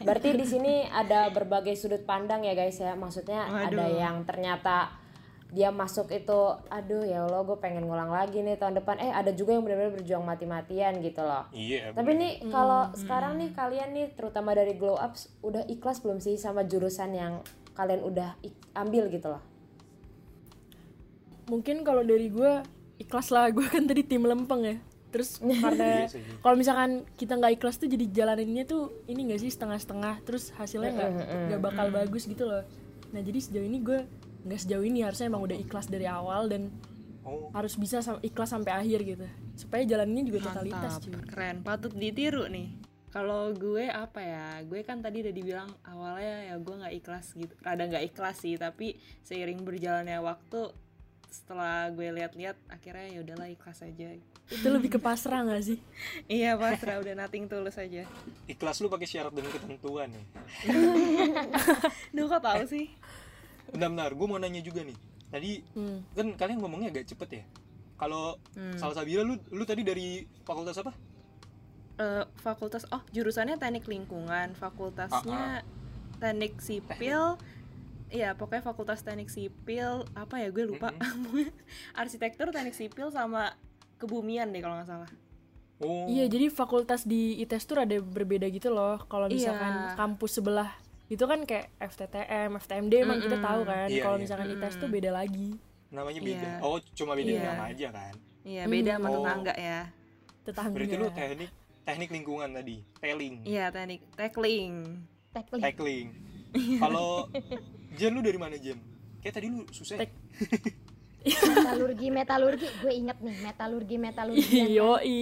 Berarti 0.04 0.30
di 0.36 0.46
sini 0.46 0.74
ada 0.92 1.32
berbagai 1.32 1.74
sudut 1.74 2.04
pandang 2.06 2.46
ya 2.46 2.54
guys 2.54 2.78
ya. 2.78 2.94
Maksudnya 2.94 3.50
ada 3.50 3.90
yang 3.90 4.22
ternyata 4.30 5.01
dia 5.52 5.68
masuk 5.68 6.08
itu, 6.16 6.42
aduh 6.72 7.04
ya 7.04 7.28
Allah 7.28 7.44
gue 7.44 7.60
pengen 7.60 7.84
ngulang 7.84 8.08
lagi 8.08 8.40
nih 8.40 8.56
tahun 8.56 8.80
depan. 8.80 9.04
Eh 9.04 9.12
ada 9.12 9.36
juga 9.36 9.52
yang 9.52 9.68
benar-benar 9.68 10.00
berjuang 10.00 10.24
mati-matian 10.24 11.04
gitu 11.04 11.20
loh. 11.20 11.44
Iya. 11.52 11.92
Tapi 11.92 12.12
nih 12.16 12.34
kalau 12.48 12.88
sekarang 12.96 13.36
nih 13.36 13.52
kalian 13.52 13.92
nih 13.92 14.08
terutama 14.16 14.56
dari 14.56 14.80
Glow 14.80 14.96
Ups 14.96 15.28
udah 15.44 15.68
ikhlas 15.68 16.00
belum 16.00 16.24
sih 16.24 16.40
sama 16.40 16.64
jurusan 16.64 17.12
yang 17.12 17.44
kalian 17.76 18.00
udah 18.00 18.40
ambil 18.80 19.12
gitu 19.12 19.28
loh? 19.28 19.44
Mungkin 21.52 21.84
kalau 21.84 22.08
dari 22.08 22.32
gue 22.32 22.64
ikhlas 23.04 23.28
lah 23.36 23.52
gue 23.52 23.68
kan 23.68 23.84
tadi 23.84 24.08
tim 24.08 24.24
lempeng 24.24 24.64
ya. 24.64 24.80
Terus 25.12 25.36
karena 25.68 26.08
Iya 26.08 26.40
kalau 26.40 26.56
misalkan 26.56 27.04
kita 27.20 27.36
nggak 27.36 27.60
ikhlas 27.60 27.76
tuh 27.76 27.92
jadi 27.92 28.08
jalaninnya 28.08 28.64
tuh 28.64 29.04
ini 29.12 29.28
nggak 29.28 29.44
sih 29.44 29.52
setengah-setengah 29.52 30.24
terus 30.24 30.56
hasilnya 30.56 30.96
nggak 30.96 31.12
nggak 31.52 31.60
bakal 31.60 31.92
bagus 31.92 32.24
gitu 32.24 32.48
loh. 32.48 32.64
Nah 33.12 33.20
jadi 33.20 33.44
sejauh 33.44 33.68
ini 33.68 33.84
gue 33.84 34.00
nggak 34.42 34.60
sejauh 34.60 34.82
ini 34.82 35.02
harusnya 35.02 35.28
emang 35.28 35.44
udah 35.44 35.56
ikhlas 35.56 35.86
dari 35.86 36.06
awal 36.06 36.48
dan 36.48 36.72
Oh, 37.22 37.54
harus 37.54 37.78
bisa 37.78 38.02
sam- 38.02 38.18
ikhlas 38.20 38.50
sampai 38.50 38.74
akhir 38.74 39.06
gitu 39.06 39.26
supaya 39.54 39.86
jalannya 39.86 40.26
juga 40.26 40.42
totalitas 40.44 40.98
Mantap, 40.98 41.06
cuy. 41.06 41.22
keren, 41.30 41.58
patut 41.62 41.94
ditiru 41.94 42.50
nih. 42.50 42.74
Kalau 43.08 43.54
gue 43.54 43.86
apa 43.86 44.18
ya, 44.18 44.48
gue 44.64 44.82
kan 44.82 44.98
tadi 45.00 45.22
udah 45.22 45.30
dibilang 45.30 45.70
awalnya 45.86 46.50
ya 46.50 46.56
gue 46.58 46.76
nggak 46.76 46.96
ikhlas 46.98 47.26
gitu, 47.36 47.54
rada 47.60 47.86
nggak 47.86 48.10
ikhlas 48.10 48.42
sih, 48.42 48.58
tapi 48.58 48.98
seiring 49.22 49.62
berjalannya 49.62 50.18
waktu, 50.18 50.74
setelah 51.30 51.92
gue 51.92 52.10
lihat-lihat, 52.10 52.58
akhirnya 52.68 53.06
ya 53.08 53.20
udahlah 53.22 53.48
ikhlas 53.48 53.84
aja. 53.84 54.18
Itu 54.48 54.68
lebih 54.68 54.90
ke 54.90 55.00
pasrah 55.00 55.46
nggak 55.46 55.62
sih? 55.62 55.78
iya 56.32 56.58
pasrah, 56.58 56.98
udah 56.98 57.14
nothing 57.16 57.46
tulus 57.46 57.78
aja. 57.78 58.02
ikhlas 58.48 58.82
lu 58.82 58.90
pakai 58.90 59.06
syarat 59.06 59.30
dan 59.30 59.46
ketentuan 59.46 60.10
nih. 60.10 60.26
Duh 62.16 62.26
kok 62.26 62.42
tahu 62.42 62.64
sih? 62.66 62.90
Benar-benar, 63.72 64.12
gue 64.12 64.28
mau 64.28 64.38
nanya 64.38 64.60
juga 64.60 64.84
nih. 64.84 64.98
Tadi 65.28 65.52
Hmm. 65.74 66.04
kan 66.12 66.28
kalian 66.36 66.60
ngomongnya 66.60 66.92
agak 66.92 67.08
cepet 67.08 67.30
ya. 67.32 67.44
Kalau 67.96 68.36
Hmm. 68.54 68.76
salah 68.76 68.96
Sabira 68.96 69.22
lu 69.22 69.40
lu 69.50 69.64
tadi 69.64 69.82
dari 69.82 70.22
fakultas 70.42 70.76
apa? 70.76 70.92
Eh, 71.98 72.26
fakultas, 72.36 72.84
oh 72.90 73.04
jurusannya 73.10 73.56
teknik 73.56 73.86
lingkungan, 73.86 74.54
fakultasnya 74.54 75.62
teknik 76.18 76.58
sipil. 76.58 77.38
Iya, 78.12 78.36
pokoknya 78.36 78.64
fakultas 78.66 79.00
teknik 79.02 79.30
sipil, 79.30 80.04
apa 80.12 80.36
ya 80.36 80.52
gue 80.52 80.66
lupa. 80.68 80.92
Arsitektur, 81.96 82.52
teknik 82.52 82.76
sipil 82.76 83.08
sama 83.08 83.56
kebumian 83.96 84.52
deh 84.52 84.60
kalau 84.60 84.76
nggak 84.76 84.90
salah. 84.90 85.12
Oh, 85.80 86.06
Iya 86.06 86.28
jadi 86.28 86.50
fakultas 86.50 87.06
di 87.06 87.40
ITES 87.40 87.66
tuh 87.66 87.80
ada 87.80 87.98
berbeda 87.98 88.46
gitu 88.50 88.70
loh. 88.70 89.02
Kalau 89.08 89.26
Iya. 89.26 89.34
misalkan 89.54 89.74
kampus 89.96 90.38
sebelah 90.38 90.70
itu 91.12 91.24
kan 91.24 91.44
kayak 91.44 91.68
FTTM, 91.78 92.56
FTMD 92.56 92.94
emang 92.98 93.20
kita 93.20 93.38
tahu 93.38 93.62
kan. 93.62 93.86
Iya, 93.86 94.00
Kalau 94.02 94.16
iya. 94.16 94.24
misalkan 94.24 94.48
ITES 94.50 94.76
tuh 94.78 94.88
beda 94.88 95.12
lagi. 95.12 95.60
namanya 95.92 96.24
beda. 96.24 96.52
Iya. 96.56 96.64
Oh, 96.64 96.80
cuma 96.96 97.12
beda 97.14 97.28
Iya. 97.30 97.44
nama 97.46 97.64
aja 97.68 97.88
kan. 97.92 98.14
Iya, 98.42 98.64
beda 98.66 98.92
sama 98.96 99.06
Oh. 99.06 99.14
tetangga 99.14 99.54
ya. 99.54 99.80
Tetangga. 100.42 100.72
Berarti 100.74 100.96
lu 100.96 101.08
teknik 101.12 101.52
teknik 101.82 102.10
lingkungan 102.10 102.50
tadi, 102.50 102.78
tailing, 102.98 103.36
Iya, 103.44 103.66
teknik 103.70 104.02
tackling. 104.14 104.74
teknik 105.30 105.62
tackling. 105.62 106.08
Kalau 106.80 107.28
Jen 107.94 108.12
lu 108.14 108.22
dari 108.22 108.40
mana 108.40 108.56
Jen? 108.56 108.80
Kayak 109.20 109.36
tadi 109.36 109.48
lu 109.48 109.68
susah. 109.70 110.00
ya? 110.00 110.08
Tek- 110.08 110.16
metalurgi 111.52 112.08
metalurgi 112.10 112.68
gue 112.82 112.94
inget 112.96 113.18
nih 113.20 113.38
metalurgi 113.42 113.96
metalurgi 113.96 114.60
Yoi, 114.74 115.22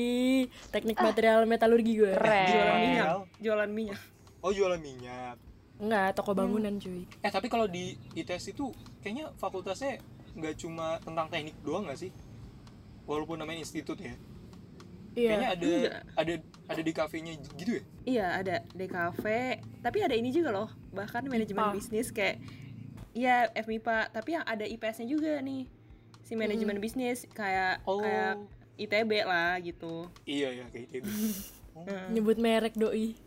teknik 0.69 0.95
material 0.95 1.43
metalurgi 1.43 1.91
gue. 1.93 2.13
Keren. 2.13 2.45
Jualan 2.45 2.45
Material. 2.45 2.77
minyak, 2.79 3.07
jualan 3.41 3.69
minyak. 3.69 3.99
oh 4.39 4.51
jualan 4.53 4.79
minyak 4.79 5.35
Enggak, 5.79 6.11
toko 6.13 6.35
bangunan 6.35 6.75
cuy. 6.75 7.07
eh 7.23 7.31
tapi 7.31 7.47
kalau 7.47 7.63
di 7.65 7.95
ITS 8.13 8.51
itu 8.51 8.67
kayaknya 8.99 9.31
fakultasnya 9.39 10.03
nggak 10.35 10.55
cuma 10.59 10.99
tentang 10.99 11.31
teknik 11.31 11.55
doang 11.63 11.87
nggak 11.87 11.99
sih? 11.99 12.11
Walaupun 13.07 13.39
namanya 13.39 13.63
institut 13.63 13.97
ya. 13.97 14.13
Kayaknya 15.15 15.49
Iya. 15.49 15.55
ada 15.57 15.71
ada 16.15 16.33
ada 16.69 16.81
di 16.83 16.91
kafenya 16.93 17.33
gitu 17.57 17.79
ya? 17.79 17.83
Iya 18.05 18.25
ada 18.39 18.55
DKV, 18.71 19.23
tapi 19.81 19.97
ada 19.99 20.13
ini 20.13 20.29
juga 20.29 20.53
loh, 20.53 20.69
bahkan 20.91 21.25
manajemen 21.25 21.65
IPA. 21.65 21.75
bisnis 21.75 22.07
kayak 22.11 22.37
Iya 23.09 23.49
FMIPA, 23.57 24.13
tapi 24.13 24.37
yang 24.37 24.45
ada 24.45 24.63
IPS-nya 24.63 25.09
juga 25.09 25.41
nih 25.41 25.65
si 26.21 26.37
manajemen 26.37 26.77
bisnis 26.77 27.25
kayak 27.33 27.81
oh. 27.89 27.97
Kayak 27.99 28.37
ITB 28.77 29.11
lah 29.25 29.57
gitu. 29.59 30.07
iya 30.23 30.53
ya 30.53 30.65
kayak 30.69 30.87
itu 30.93 31.09
Nyebut 32.13 32.37
merek 32.37 32.77
doi. 32.77 33.17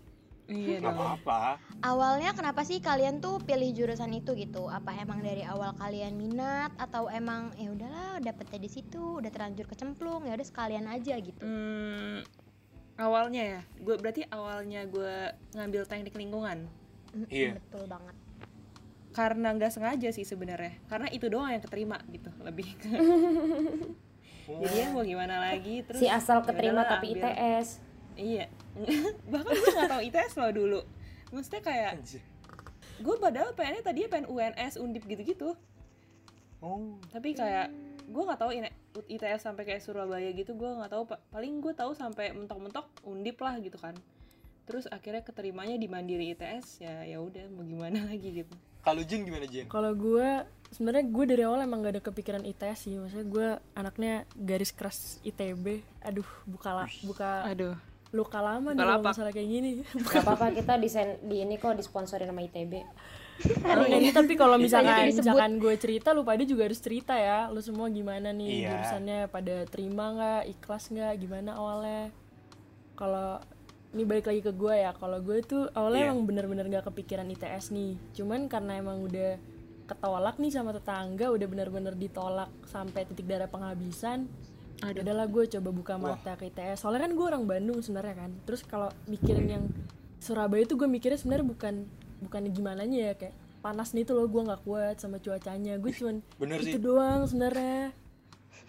Iya 0.46 0.82
dong. 0.82 0.94
apa-apa 0.94 1.56
Awalnya 1.82 2.30
kenapa 2.34 2.62
sih 2.62 2.78
kalian 2.78 3.18
tuh 3.18 3.42
pilih 3.42 3.70
jurusan 3.72 4.10
itu 4.14 4.34
gitu? 4.34 4.66
Apa 4.66 4.94
emang 4.94 5.18
dari 5.18 5.42
awal 5.42 5.74
kalian 5.74 6.14
minat 6.14 6.70
atau 6.78 7.10
emang 7.10 7.50
ya 7.54 7.70
udahlah 7.70 8.18
dapetnya 8.18 8.58
di 8.58 8.70
situ, 8.70 9.18
udah 9.18 9.30
terlanjur 9.30 9.66
kecemplung, 9.66 10.22
ya 10.26 10.34
udah 10.34 10.46
sekalian 10.46 10.86
aja 10.86 11.18
gitu. 11.18 11.42
Hmm, 11.42 12.22
awalnya 12.94 13.42
ya, 13.42 13.60
gue 13.78 13.94
berarti 13.98 14.22
awalnya 14.28 14.86
gue 14.86 15.14
ngambil 15.54 15.82
teknik 15.86 16.14
lingkungan 16.14 16.66
Mm, 17.12 17.28
Iya. 17.28 17.50
Betul 17.60 17.84
banget. 17.86 18.16
karena 19.12 19.52
nggak 19.52 19.68
sengaja 19.68 20.08
sih 20.08 20.24
sebenarnya, 20.24 20.80
karena 20.88 21.04
itu 21.12 21.28
doang 21.28 21.52
yang 21.52 21.60
keterima 21.60 22.00
gitu 22.08 22.32
lebih. 22.40 22.72
ke 22.80 22.88
Jadi 24.64 24.74
ya 24.74 24.88
mau 24.88 25.04
gimana 25.04 25.36
lagi 25.38 25.84
terus 25.84 26.00
si 26.00 26.08
asal 26.08 26.40
ya 26.40 26.48
keterima 26.48 26.80
udahlah, 26.80 26.92
tapi 26.96 27.06
ambil. 27.12 27.28
ITS 27.28 27.68
Iya, 28.12 28.46
bahkan 29.32 29.52
gue 29.52 29.70
nggak 29.70 29.90
tahu 29.90 30.02
ITS 30.02 30.32
loh 30.34 30.50
dulu. 30.50 30.80
Maksudnya 31.30 31.62
kayak 31.62 31.92
Anjir. 31.96 32.22
gue 32.98 33.14
padahal 33.16 33.50
pengennya 33.52 33.82
tadinya 33.82 34.08
pengen 34.10 34.28
UNS, 34.28 34.74
Undip 34.76 35.04
gitu-gitu. 35.04 35.56
oh 36.60 36.96
Tapi 37.08 37.32
kayak 37.32 37.72
gue 38.04 38.22
nggak 38.22 38.38
tahu 38.38 38.52
ini- 38.52 38.74
ITS 38.92 39.40
sampai 39.42 39.64
kayak 39.64 39.80
Surabaya 39.80 40.28
gitu, 40.30 40.52
gue 40.52 40.68
nggak 40.68 40.90
tahu. 40.90 41.04
Pa- 41.06 41.22
Paling 41.30 41.58
gue 41.58 41.72
tahu 41.72 41.92
sampai 41.92 42.30
mentok-mentok 42.30 42.84
Undip 43.02 43.40
lah 43.40 43.56
gitu 43.56 43.76
kan. 43.76 43.96
Terus 44.62 44.86
akhirnya 44.86 45.20
keterimanya 45.20 45.74
di 45.74 45.86
Mandiri 45.86 46.30
ITS 46.30 46.80
ya 46.80 47.02
ya 47.02 47.18
udah 47.18 47.50
mau 47.50 47.62
gimana 47.62 47.98
lagi 48.06 48.44
gitu. 48.44 48.54
kalau 48.80 48.98
Jen 49.00 49.22
gimana 49.22 49.46
Jen 49.46 49.66
Kalau 49.66 49.90
gue 49.92 50.28
sebenarnya 50.68 51.04
gue 51.04 51.24
dari 51.24 51.42
awal 51.42 51.62
emang 51.62 51.80
gak 51.80 51.94
ada 51.94 52.02
kepikiran 52.02 52.42
ITS 52.42 52.78
sih. 52.80 52.94
Maksudnya 52.94 53.26
gue 53.26 53.48
anaknya 53.72 54.14
garis 54.34 54.70
keras 54.70 54.98
ITB. 55.22 55.80
Aduh, 56.00 56.26
buka 56.44 56.84
buka 57.02 57.46
Aduh. 57.46 57.74
Luka 58.12 58.44
lama 58.44 58.76
nih 58.76 58.80
kalau 58.80 59.00
masalah 59.00 59.32
kayak 59.32 59.48
gini. 59.48 59.70
Gak 60.04 60.20
apa-apa 60.20 60.52
kita 60.52 60.76
desain 60.76 61.16
di 61.24 61.40
ini 61.40 61.56
kok 61.56 61.72
disponsori 61.74 62.28
nama 62.28 62.44
ITB 62.44 62.84
Oh, 63.42 63.88
ini 63.98 64.12
tapi 64.12 64.36
kalau 64.36 64.54
misalkan 64.60 65.08
misalkan 65.08 65.56
gue 65.58 65.74
cerita 65.80 66.12
lu 66.12 66.22
pada 66.22 66.44
juga 66.44 66.68
harus 66.68 66.78
cerita 66.78 67.16
ya. 67.16 67.48
Lu 67.48 67.58
semua 67.58 67.88
gimana 67.88 68.30
nih 68.30 68.62
Iya. 68.62 68.68
jurusannya 68.70 69.18
pada 69.32 69.64
terima 69.66 70.04
nggak, 70.14 70.42
ikhlas 70.52 70.84
nggak, 70.92 71.12
gimana 71.18 71.50
awalnya? 71.56 72.12
Kalau 72.94 73.40
ini 73.92 74.02
balik 74.04 74.28
lagi 74.28 74.40
ke 74.44 74.52
gue 74.52 74.74
ya. 74.76 74.92
Kalau 74.94 75.18
gue 75.18 75.38
tuh 75.42 75.66
awalnya 75.72 76.06
Iya. 76.06 76.08
emang 76.12 76.22
bener-bener 76.28 76.64
gak 76.70 76.92
kepikiran 76.92 77.26
ITS 77.26 77.72
nih. 77.72 77.96
Cuman 78.14 78.46
karena 78.46 78.78
emang 78.78 79.00
udah 79.02 79.40
ketolak 79.88 80.36
nih 80.38 80.52
sama 80.52 80.70
tetangga, 80.70 81.32
udah 81.32 81.46
bener-bener 81.48 81.96
ditolak 81.96 82.52
sampai 82.68 83.08
titik 83.08 83.26
darah 83.26 83.50
penghabisan. 83.50 84.28
Aduh. 84.82 85.00
Udahlah 85.00 85.26
gue 85.26 85.44
coba 85.48 85.70
buka 85.70 85.94
mata 85.96 86.32
ke 86.34 86.48
ITS. 86.48 86.80
Soalnya 86.80 87.06
kan 87.06 87.12
gue 87.12 87.24
orang 87.24 87.44
Bandung 87.44 87.78
sebenarnya 87.78 88.14
kan. 88.18 88.30
Terus 88.42 88.62
kalau 88.62 88.90
mikirin 89.06 89.46
yang 89.48 89.64
Surabaya 90.18 90.62
tuh 90.62 90.76
gue 90.76 90.86
mikirnya 90.86 91.16
sebenarnya 91.16 91.46
bukan 91.46 91.74
bukan 92.20 92.42
gimana 92.48 92.82
ya 92.84 93.10
kayak 93.12 93.32
panas 93.58 93.90
nih 93.90 94.02
tuh 94.02 94.14
loh 94.14 94.26
gue 94.26 94.42
nggak 94.42 94.62
kuat 94.62 94.96
sama 94.96 95.16
cuacanya. 95.16 95.74
Gue 95.76 95.90
cuman 95.92 96.18
bener 96.36 96.58
itu 96.58 96.66
sih 96.68 96.78
doang 96.78 97.22
sebenarnya. 97.24 97.90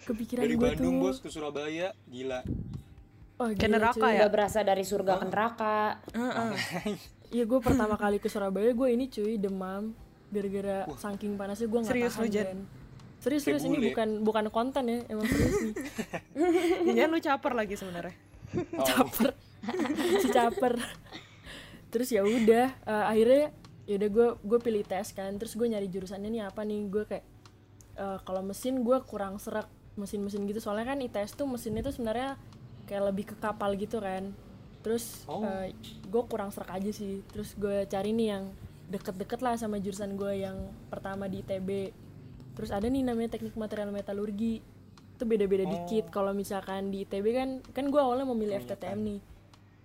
Kepikiran 0.02 0.42
dari 0.42 0.54
gue 0.54 0.68
Bandung 0.68 0.94
tuh. 0.94 1.02
bos 1.02 1.18
ke 1.18 1.28
Surabaya 1.28 1.90
gila 2.04 2.44
Oh, 3.34 3.48
Ke 3.48 3.66
gila, 3.66 3.72
neraka 3.74 3.98
cuy. 3.98 4.12
ya? 4.12 4.18
udah 4.20 4.30
berasa 4.30 4.58
dari 4.60 4.84
surga 4.84 5.12
ke 5.16 5.26
neraka 5.26 5.78
Iya 7.34 7.44
gue 7.44 7.58
pertama 7.58 7.96
kali 7.96 8.20
ke 8.20 8.28
Surabaya 8.28 8.70
gue 8.70 8.88
ini 8.90 9.08
cuy 9.08 9.34
demam 9.34 9.90
gara-gara 10.28 10.86
saking 10.94 11.34
panasnya 11.34 11.66
gue 11.66 11.80
nggak 11.80 11.90
Serius 11.90 12.14
tahan 12.14 12.22
lu, 12.22 12.30
Jan? 12.30 12.58
Kan. 13.24 13.40
Serius 13.40 13.42
serius 13.48 13.64
ini 13.64 13.80
bukan 13.88 14.20
bukan 14.20 14.44
konten 14.52 14.84
ya 14.84 15.00
emang 15.08 15.24
serius 15.24 15.56
nih. 15.64 15.74
Jangan 17.00 17.08
lu 17.08 17.18
caper 17.24 17.52
lagi 17.56 17.74
sebenarnya. 17.80 18.14
Oh, 18.76 18.84
caper 18.84 19.32
si 20.22 20.28
caper 20.30 20.76
terus 21.90 22.10
ya 22.10 22.22
udah 22.26 22.70
eh, 22.74 23.04
akhirnya 23.08 23.50
ya 23.88 23.94
udah 24.00 24.10
gue 24.10 24.28
gue 24.44 24.58
pilih 24.60 24.82
tes 24.84 25.10
kan 25.14 25.30
terus 25.36 25.54
gue 25.54 25.66
nyari 25.68 25.88
jurusannya 25.90 26.30
nih 26.30 26.42
apa 26.46 26.62
nih 26.62 26.80
gue 26.90 27.04
kayak 27.06 27.24
eh, 27.96 28.18
kalau 28.22 28.42
mesin 28.42 28.82
gue 28.82 28.98
kurang 29.06 29.38
serak 29.38 29.66
mesin-mesin 29.94 30.42
gitu 30.50 30.58
soalnya 30.58 30.90
kan 30.90 30.98
ITS 30.98 31.38
tuh 31.38 31.46
mesinnya 31.46 31.86
tuh 31.86 31.94
sebenarnya 31.94 32.34
kayak 32.90 33.14
lebih 33.14 33.24
ke 33.30 33.36
kapal 33.38 33.78
gitu 33.78 34.02
kan 34.02 34.34
terus 34.84 35.24
Oh. 35.24 35.40
gue 36.04 36.22
kurang 36.28 36.50
serak 36.52 36.76
aja 36.76 36.90
sih 36.92 37.24
terus 37.30 37.54
gue 37.56 37.86
cari 37.88 38.10
nih 38.12 38.28
yang 38.36 38.44
deket-deket 38.90 39.40
lah 39.40 39.56
sama 39.56 39.80
jurusan 39.80 40.18
gue 40.18 40.44
yang 40.44 40.58
pertama 40.92 41.24
di 41.24 41.40
ITB 41.40 41.94
terus 42.54 42.70
ada 42.70 42.86
nih 42.86 43.02
namanya 43.02 43.34
teknik 43.34 43.54
material 43.54 43.90
metalurgi. 43.90 44.62
Itu 45.14 45.24
beda-beda 45.28 45.66
dikit. 45.66 46.10
Kalau 46.10 46.34
misalkan 46.34 46.90
di 46.90 47.06
ITB 47.06 47.26
kan 47.34 47.48
kan 47.70 47.84
gue 47.90 48.00
awalnya 48.00 48.26
mau 48.26 48.34
milih 48.34 48.58
FTTM 48.62 48.98
nih. 49.02 49.20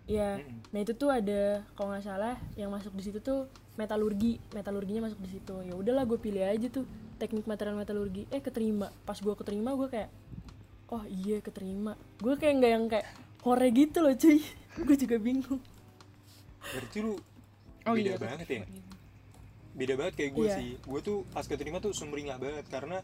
Ya 0.09 0.41
nah 0.73 0.79
itu 0.81 0.97
tuh 0.97 1.13
ada 1.13 1.61
kalau 1.77 1.93
nggak 1.93 2.05
salah 2.05 2.35
yang 2.57 2.73
masuk 2.73 2.93
di 2.97 3.03
situ 3.05 3.21
tuh 3.21 3.45
metalurgi. 3.77 4.41
Metalurginya 4.57 5.05
masuk 5.05 5.21
di 5.21 5.29
situ. 5.38 5.55
Ya 5.65 5.73
udahlah 5.77 6.05
gue 6.09 6.17
pilih 6.17 6.41
aja 6.41 6.67
tuh 6.69 6.89
teknik 7.21 7.45
material 7.45 7.77
metalurgi. 7.77 8.25
Eh 8.33 8.41
keterima. 8.41 8.89
Pas 9.05 9.17
gue 9.17 9.33
keterima 9.38 9.77
gue 9.77 9.89
kayak 9.89 10.09
oh 10.89 11.05
iya 11.05 11.38
keterima. 11.41 11.93
Gue 12.17 12.33
kayak 12.38 12.53
nggak 12.57 12.71
yang 12.73 12.85
kayak 12.89 13.07
hore 13.45 13.67
gitu 13.69 14.01
loh 14.01 14.13
cuy. 14.17 14.41
Gue 14.88 14.95
juga 14.95 15.19
bingung. 15.19 15.59
Berarti 16.71 17.03
lu 17.03 17.19
Oh 17.88 17.95
beda 17.95 18.15
iya, 18.15 18.17
banget 18.19 18.47
ya 18.47 18.63
beda 19.79 19.95
banget 19.95 20.13
kayak 20.19 20.31
gue 20.36 20.45
Iya. 20.45 20.57
sih. 20.59 20.69
Gue 20.83 21.00
tuh 21.00 21.24
pas 21.31 21.48
keterima 21.48 21.79
tuh 21.79 21.95
sumringah 21.95 22.36
banget 22.36 22.67
karena 22.67 23.00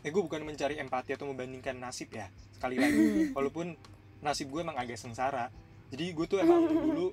eh 0.00 0.08
gue 0.08 0.22
bukan 0.22 0.40
mencari 0.40 0.80
empati 0.80 1.12
atau 1.12 1.28
membandingkan 1.28 1.76
nasib 1.76 2.08
ya 2.10 2.26
sekali 2.56 2.80
lagi. 2.80 3.30
Walaupun 3.36 3.76
nasib 4.18 4.48
gue 4.48 4.60
emang 4.64 4.74
agak 4.74 4.96
sengsara. 4.96 5.52
Jadi 5.92 6.04
gue 6.10 6.26
tuh 6.26 6.40
emang 6.40 6.64
dulu 6.88 7.12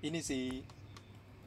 ini 0.00 0.22
sih 0.22 0.62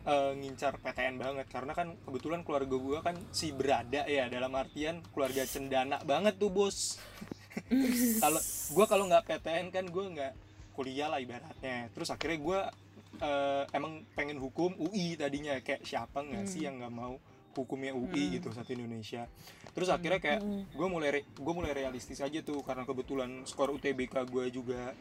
eh, 0.04 0.32
ngincar 0.36 0.76
PTN 0.78 1.16
banget. 1.16 1.48
Karena 1.48 1.72
kan 1.72 1.96
kebetulan 2.04 2.44
keluarga 2.44 2.76
gue 2.76 2.98
kan 3.00 3.16
si 3.32 3.56
berada 3.56 4.04
ya 4.06 4.28
dalam 4.28 4.52
artian 4.54 5.00
keluarga 5.16 5.48
cendana 5.48 6.04
banget 6.04 6.36
tuh 6.36 6.52
bos. 6.52 7.00
Kalau 8.24 8.42
gue 8.76 8.86
kalau 8.86 9.08
nggak 9.08 9.24
PTN 9.26 9.72
kan 9.72 9.88
gue 9.88 10.06
nggak 10.12 10.34
kuliah 10.76 11.08
lah 11.08 11.24
ibaratnya. 11.24 11.88
Terus 11.96 12.12
akhirnya 12.12 12.36
gue 12.38 12.60
eh, 13.20 13.64
emang 13.76 14.04
pengen 14.14 14.38
hukum 14.40 14.76
UI 14.80 15.16
tadinya 15.20 15.58
kayak 15.62 15.84
siapa 15.84 16.24
nggak 16.24 16.46
sih 16.48 16.68
yang 16.68 16.82
nggak 16.82 16.94
mau 16.94 17.16
hukumnya 17.56 17.96
UI 17.96 18.40
gitu 18.40 18.52
satu 18.52 18.76
Indonesia. 18.76 19.32
Terus 19.72 19.88
akhirnya 19.88 20.20
kayak 20.20 20.42
gue 20.76 20.88
mulai 20.88 21.24
gue 21.24 21.54
mulai 21.56 21.72
realistis 21.72 22.20
aja 22.20 22.44
tuh 22.44 22.60
karena 22.64 22.84
kebetulan 22.84 23.48
skor 23.48 23.72
UTBK 23.72 24.28
gue 24.28 24.46
juga 24.52 24.92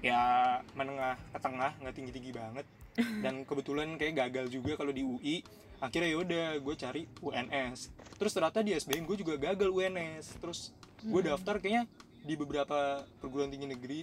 ya 0.00 0.60
menengah 0.76 1.16
ke 1.32 1.38
tengah 1.40 1.72
nggak 1.80 1.94
tinggi 1.96 2.12
tinggi 2.12 2.32
banget. 2.36 2.66
Dan 3.24 3.48
kebetulan 3.48 3.96
kayak 3.96 4.28
gagal 4.28 4.52
juga 4.52 4.76
kalau 4.76 4.92
di 4.92 5.00
UI 5.00 5.40
akhirnya 5.80 6.12
yaudah 6.12 6.46
gue 6.60 6.74
cari 6.76 7.02
UNS 7.24 7.88
terus 8.20 8.36
ternyata 8.36 8.60
di 8.60 8.76
SBM 8.76 9.08
gue 9.08 9.24
juga 9.24 9.40
gagal 9.40 9.72
UNS 9.72 10.36
terus 10.36 10.76
gue 11.00 11.20
daftar 11.24 11.56
kayaknya 11.56 11.88
di 12.20 12.36
beberapa 12.36 13.08
perguruan 13.16 13.48
tinggi 13.48 13.64
negeri 13.64 14.00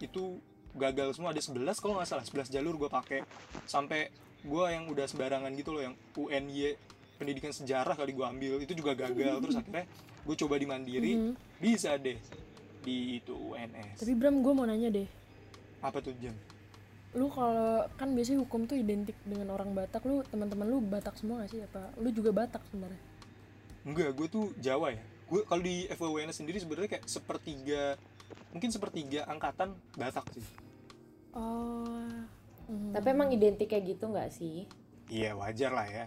itu 0.00 0.40
gagal 0.78 1.18
semua. 1.18 1.34
Ada 1.34 1.42
11 1.42 1.82
kalau 1.82 1.98
nggak 1.98 2.08
salah. 2.08 2.24
11 2.24 2.54
jalur 2.54 2.78
gue 2.78 2.90
pakai. 2.90 3.20
Sampai 3.66 4.14
gue 4.46 4.64
yang 4.70 4.86
udah 4.86 5.04
sembarangan 5.10 5.50
gitu 5.58 5.74
loh 5.74 5.82
yang 5.82 5.94
UNY 6.14 6.78
pendidikan 7.18 7.50
sejarah 7.50 7.98
kali 7.98 8.14
gue 8.14 8.22
ambil. 8.22 8.62
Itu 8.62 8.78
juga 8.78 8.94
gagal. 8.94 9.42
Terus 9.42 9.58
akhirnya 9.58 9.84
gue 10.28 10.36
coba 10.44 10.54
di 10.60 10.66
mandiri 10.68 11.12
bisa 11.56 11.96
deh 11.96 12.20
di 12.84 13.16
itu 13.16 13.32
UNS 13.32 13.96
tapi 13.96 14.12
Bram 14.12 14.44
gue 14.44 14.52
mau 14.52 14.68
nanya 14.68 14.92
deh. 14.92 15.08
Apa 15.80 16.04
tuh 16.04 16.12
jam 16.20 16.36
lu 17.16 17.32
kalau 17.32 17.88
kan 17.96 18.12
biasanya 18.12 18.44
hukum 18.44 18.68
tuh 18.68 18.76
identik 18.76 19.16
dengan 19.24 19.48
orang 19.56 19.72
Batak. 19.72 20.04
Lu 20.04 20.20
teman-teman 20.28 20.68
lu 20.68 20.84
Batak 20.84 21.16
semua 21.16 21.40
gak 21.40 21.50
sih? 21.56 21.64
Apa 21.64 21.88
lu 21.96 22.12
juga 22.12 22.36
Batak 22.36 22.60
sebenarnya? 22.68 23.00
Enggak 23.88 24.12
gue 24.12 24.28
tuh 24.28 24.52
Jawa 24.60 24.92
ya. 24.92 25.00
Gue 25.24 25.40
kalau 25.48 25.64
di 25.64 25.88
FWUNS 25.88 26.36
sendiri 26.44 26.60
sebenarnya 26.60 27.00
kayak 27.00 27.08
sepertiga 27.08 27.96
mungkin 28.52 28.68
sepertiga 28.68 29.24
angkatan 29.24 29.72
Batak 29.96 30.28
sih 30.36 30.44
oh. 31.38 31.86
Mm, 32.68 32.92
tapi 32.92 33.06
emang 33.08 33.30
identik 33.32 33.70
kayak 33.70 33.96
gitu 33.96 34.10
nggak 34.10 34.28
sih? 34.28 34.68
Iya 35.08 35.32
wajar 35.38 35.72
lah 35.72 35.88
ya. 35.88 36.06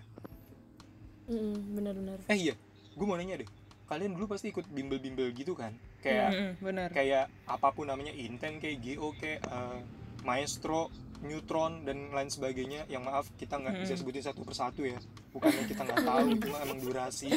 Mm, 1.26 1.56
benar-benar 1.74 2.18
eh 2.28 2.38
iya. 2.38 2.54
Gue 2.94 3.06
mau 3.08 3.16
nanya 3.16 3.40
deh. 3.42 3.50
Kalian 3.88 4.14
dulu 4.14 4.30
pasti 4.30 4.52
ikut 4.52 4.68
bimbel-bimbel 4.70 5.32
gitu 5.34 5.56
kan? 5.56 5.74
Kayak 6.04 6.30
Mm-mm, 6.32 6.52
benar. 6.62 6.90
kayak 6.92 7.26
apa 7.48 7.68
pun 7.72 7.88
namanya 7.88 8.12
inten 8.14 8.60
kayak 8.60 8.78
GO 8.84 9.12
kayak 9.18 9.42
eh, 9.42 9.80
maestro 10.22 10.92
neutron 11.22 11.82
dan 11.86 12.10
lain 12.14 12.30
sebagainya. 12.30 12.86
Yang 12.88 13.04
maaf 13.06 13.26
kita 13.38 13.58
nggak 13.58 13.82
bisa 13.82 13.94
sebutin 13.98 14.22
satu 14.22 14.42
persatu 14.46 14.86
ya. 14.86 14.98
Bukannya 15.34 15.66
kita 15.66 15.82
nggak 15.82 16.04
tahu 16.04 16.26
itu 16.36 16.46
mah 16.50 16.62
emang 16.62 16.80
durasi. 16.80 17.32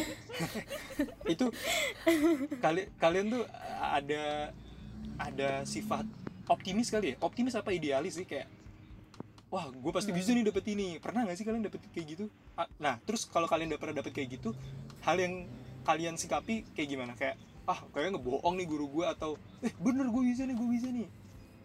Itu 1.32 1.48
kali 2.60 2.92
kalian 2.98 3.26
tuh 3.32 3.44
ada 3.80 4.50
ada 5.20 5.62
sifat 5.62 6.04
optimis 6.48 6.88
kali 6.92 7.14
ya? 7.14 7.16
Optimis 7.20 7.54
apa 7.56 7.70
idealis 7.72 8.20
sih? 8.20 8.26
Kayak 8.28 8.48
wah 9.48 9.70
gue 9.70 9.92
pasti 9.94 10.10
bisa 10.10 10.34
nih 10.34 10.44
dapet 10.44 10.64
ini. 10.72 10.98
Pernah 10.98 11.24
nggak 11.28 11.36
sih 11.38 11.46
kalian 11.46 11.64
dapet 11.64 11.80
kayak 11.94 12.06
gitu? 12.16 12.24
Ah, 12.58 12.68
nah 12.80 12.98
terus 13.02 13.26
kalau 13.28 13.46
kalian 13.46 13.70
udah 13.74 13.80
pernah 13.80 13.96
dapet 14.02 14.12
kayak 14.12 14.40
gitu 14.40 14.50
hal 15.04 15.16
yang 15.20 15.46
kalian 15.84 16.18
sikapi 16.18 16.66
kayak 16.74 16.88
gimana? 16.88 17.12
Kayak 17.14 17.38
ah 17.64 17.80
kayaknya 17.92 18.20
ngebohong 18.20 18.54
nih 18.60 18.66
guru 18.68 18.86
gue 18.92 19.04
atau 19.08 19.40
eh 19.64 19.72
bener 19.80 20.10
gue 20.12 20.22
bisa 20.26 20.44
nih 20.44 20.56
gue 20.56 20.68
bisa 20.68 20.88
nih. 20.90 21.08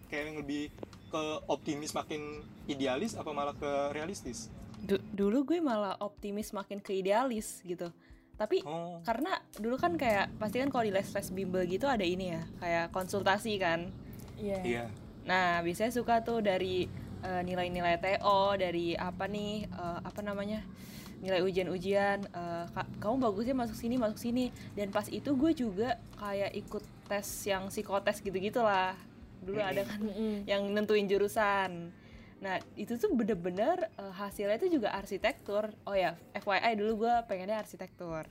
Kayak 0.08 0.24
yang 0.32 0.38
lebih 0.42 0.64
ke 1.10 1.24
optimis 1.50 1.92
makin 1.98 2.46
idealis 2.70 3.18
apa 3.18 3.30
malah 3.34 3.58
ke 3.58 3.72
realistis? 3.92 4.48
Du- 4.80 5.04
dulu 5.12 5.44
gue 5.44 5.60
malah 5.60 6.00
optimis 6.00 6.56
makin 6.56 6.80
ke 6.80 6.96
idealis 6.96 7.60
gitu. 7.66 7.92
Tapi 8.40 8.64
oh. 8.64 9.04
karena 9.04 9.36
dulu 9.60 9.76
kan 9.76 10.00
kayak 10.00 10.32
pasti 10.40 10.64
kan 10.64 10.72
kalau 10.72 10.88
di 10.88 10.96
les 10.96 11.10
les 11.12 11.30
bimbel 11.36 11.68
gitu 11.68 11.92
ada 11.92 12.08
ini 12.08 12.32
ya 12.32 12.42
kayak 12.64 12.86
konsultasi 12.96 13.60
kan 13.60 13.92
Iya. 14.40 14.60
iya. 14.64 14.86
Nah 15.28 15.60
biasanya 15.62 15.92
suka 15.94 16.24
tuh 16.24 16.40
dari 16.42 16.88
eh, 17.22 17.42
nilai-nilai 17.44 18.00
TO 18.00 18.56
dari 18.56 18.96
apa 18.96 19.28
nih 19.28 19.68
eh, 19.68 20.00
apa 20.02 20.20
namanya 20.24 20.64
nilai 21.20 21.44
ujian-ujian 21.44 22.32
eh, 22.32 22.66
"Kak, 22.72 23.04
kamu 23.04 23.16
bagusnya 23.20 23.56
masuk 23.56 23.76
sini 23.76 23.96
masuk 24.00 24.20
sini. 24.20 24.56
Dan 24.74 24.90
pas 24.90 25.06
itu 25.12 25.36
gue 25.36 25.52
juga 25.52 26.00
kayak 26.16 26.52
ikut 26.56 26.84
tes 27.12 27.28
yang 27.46 27.68
psikotes 27.68 28.22
gitu 28.24 28.36
gitulah 28.40 28.96
dulu 29.40 29.60
ada 29.64 29.88
kan 29.88 30.04
yang 30.44 30.68
nentuin 30.72 31.08
jurusan. 31.08 31.92
Nah 32.40 32.56
itu 32.80 32.96
tuh 32.96 33.12
bener-bener 33.12 33.92
eh, 34.00 34.14
hasilnya 34.16 34.56
itu 34.56 34.80
juga 34.80 34.96
arsitektur. 34.96 35.72
Oh 35.84 35.96
ya 35.96 36.16
FYI 36.34 36.80
dulu 36.80 37.08
gue 37.08 37.14
pengennya 37.28 37.60
arsitektur. 37.60 38.28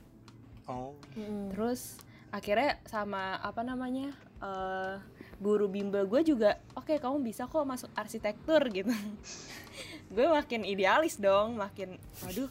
Oh. 0.69 0.93
Mm-mm. 1.17 1.49
terus 1.49 1.97
akhirnya 2.29 2.77
sama 2.85 3.41
apa 3.41 3.65
namanya 3.65 4.13
eh, 4.37 5.01
guru 5.39 5.65
bimbel 5.65 6.03
gue 6.03 6.21
juga 6.21 6.59
oke 6.75 6.99
kamu 6.99 7.23
bisa 7.23 7.47
kok 7.47 7.63
masuk 7.63 7.87
arsitektur 7.95 8.59
gitu. 8.69 8.91
Gue 10.09 10.25
makin 10.25 10.65
idealis 10.65 11.15
dong 11.15 11.55
makin 11.55 11.95
waduh 12.21 12.49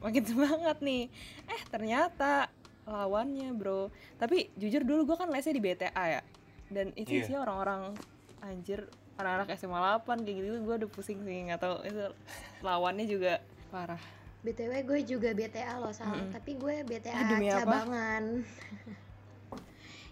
makin 0.00 0.22
semangat 0.24 0.80
nih. 0.80 1.10
Eh 1.44 1.62
ternyata 1.68 2.48
lawannya 2.88 3.52
bro. 3.52 3.90
Tapi 4.16 4.48
jujur 4.56 4.80
dulu 4.82 5.04
gue 5.04 5.16
kan 5.18 5.28
lesnya 5.28 5.52
di 5.52 5.60
BTA 5.60 6.04
ya. 6.06 6.22
Dan 6.70 6.94
itu 6.94 7.20
Iya. 7.20 7.26
sih 7.26 7.36
orang-orang 7.36 7.92
anjir 8.40 8.86
anak-anak 9.18 9.52
SMA 9.58 9.76
8 10.00 10.24
kayak 10.24 10.36
gitu 10.38 10.56
gue 10.64 10.74
udah 10.80 10.90
pusing 10.90 11.20
sih 11.20 11.50
nggak 11.50 11.60
tahu. 11.60 11.76
Itu 11.84 12.14
lawannya 12.62 13.04
juga 13.04 13.42
parah. 13.68 14.00
BTW 14.40 14.72
gue 14.88 14.98
juga 15.04 15.36
BTA 15.36 15.76
loh 15.76 15.92
Sal, 15.92 16.08
Mm-mm. 16.16 16.32
tapi 16.32 16.56
gue 16.56 16.80
BTA 16.88 17.20
demi 17.28 17.52
apa? 17.52 17.84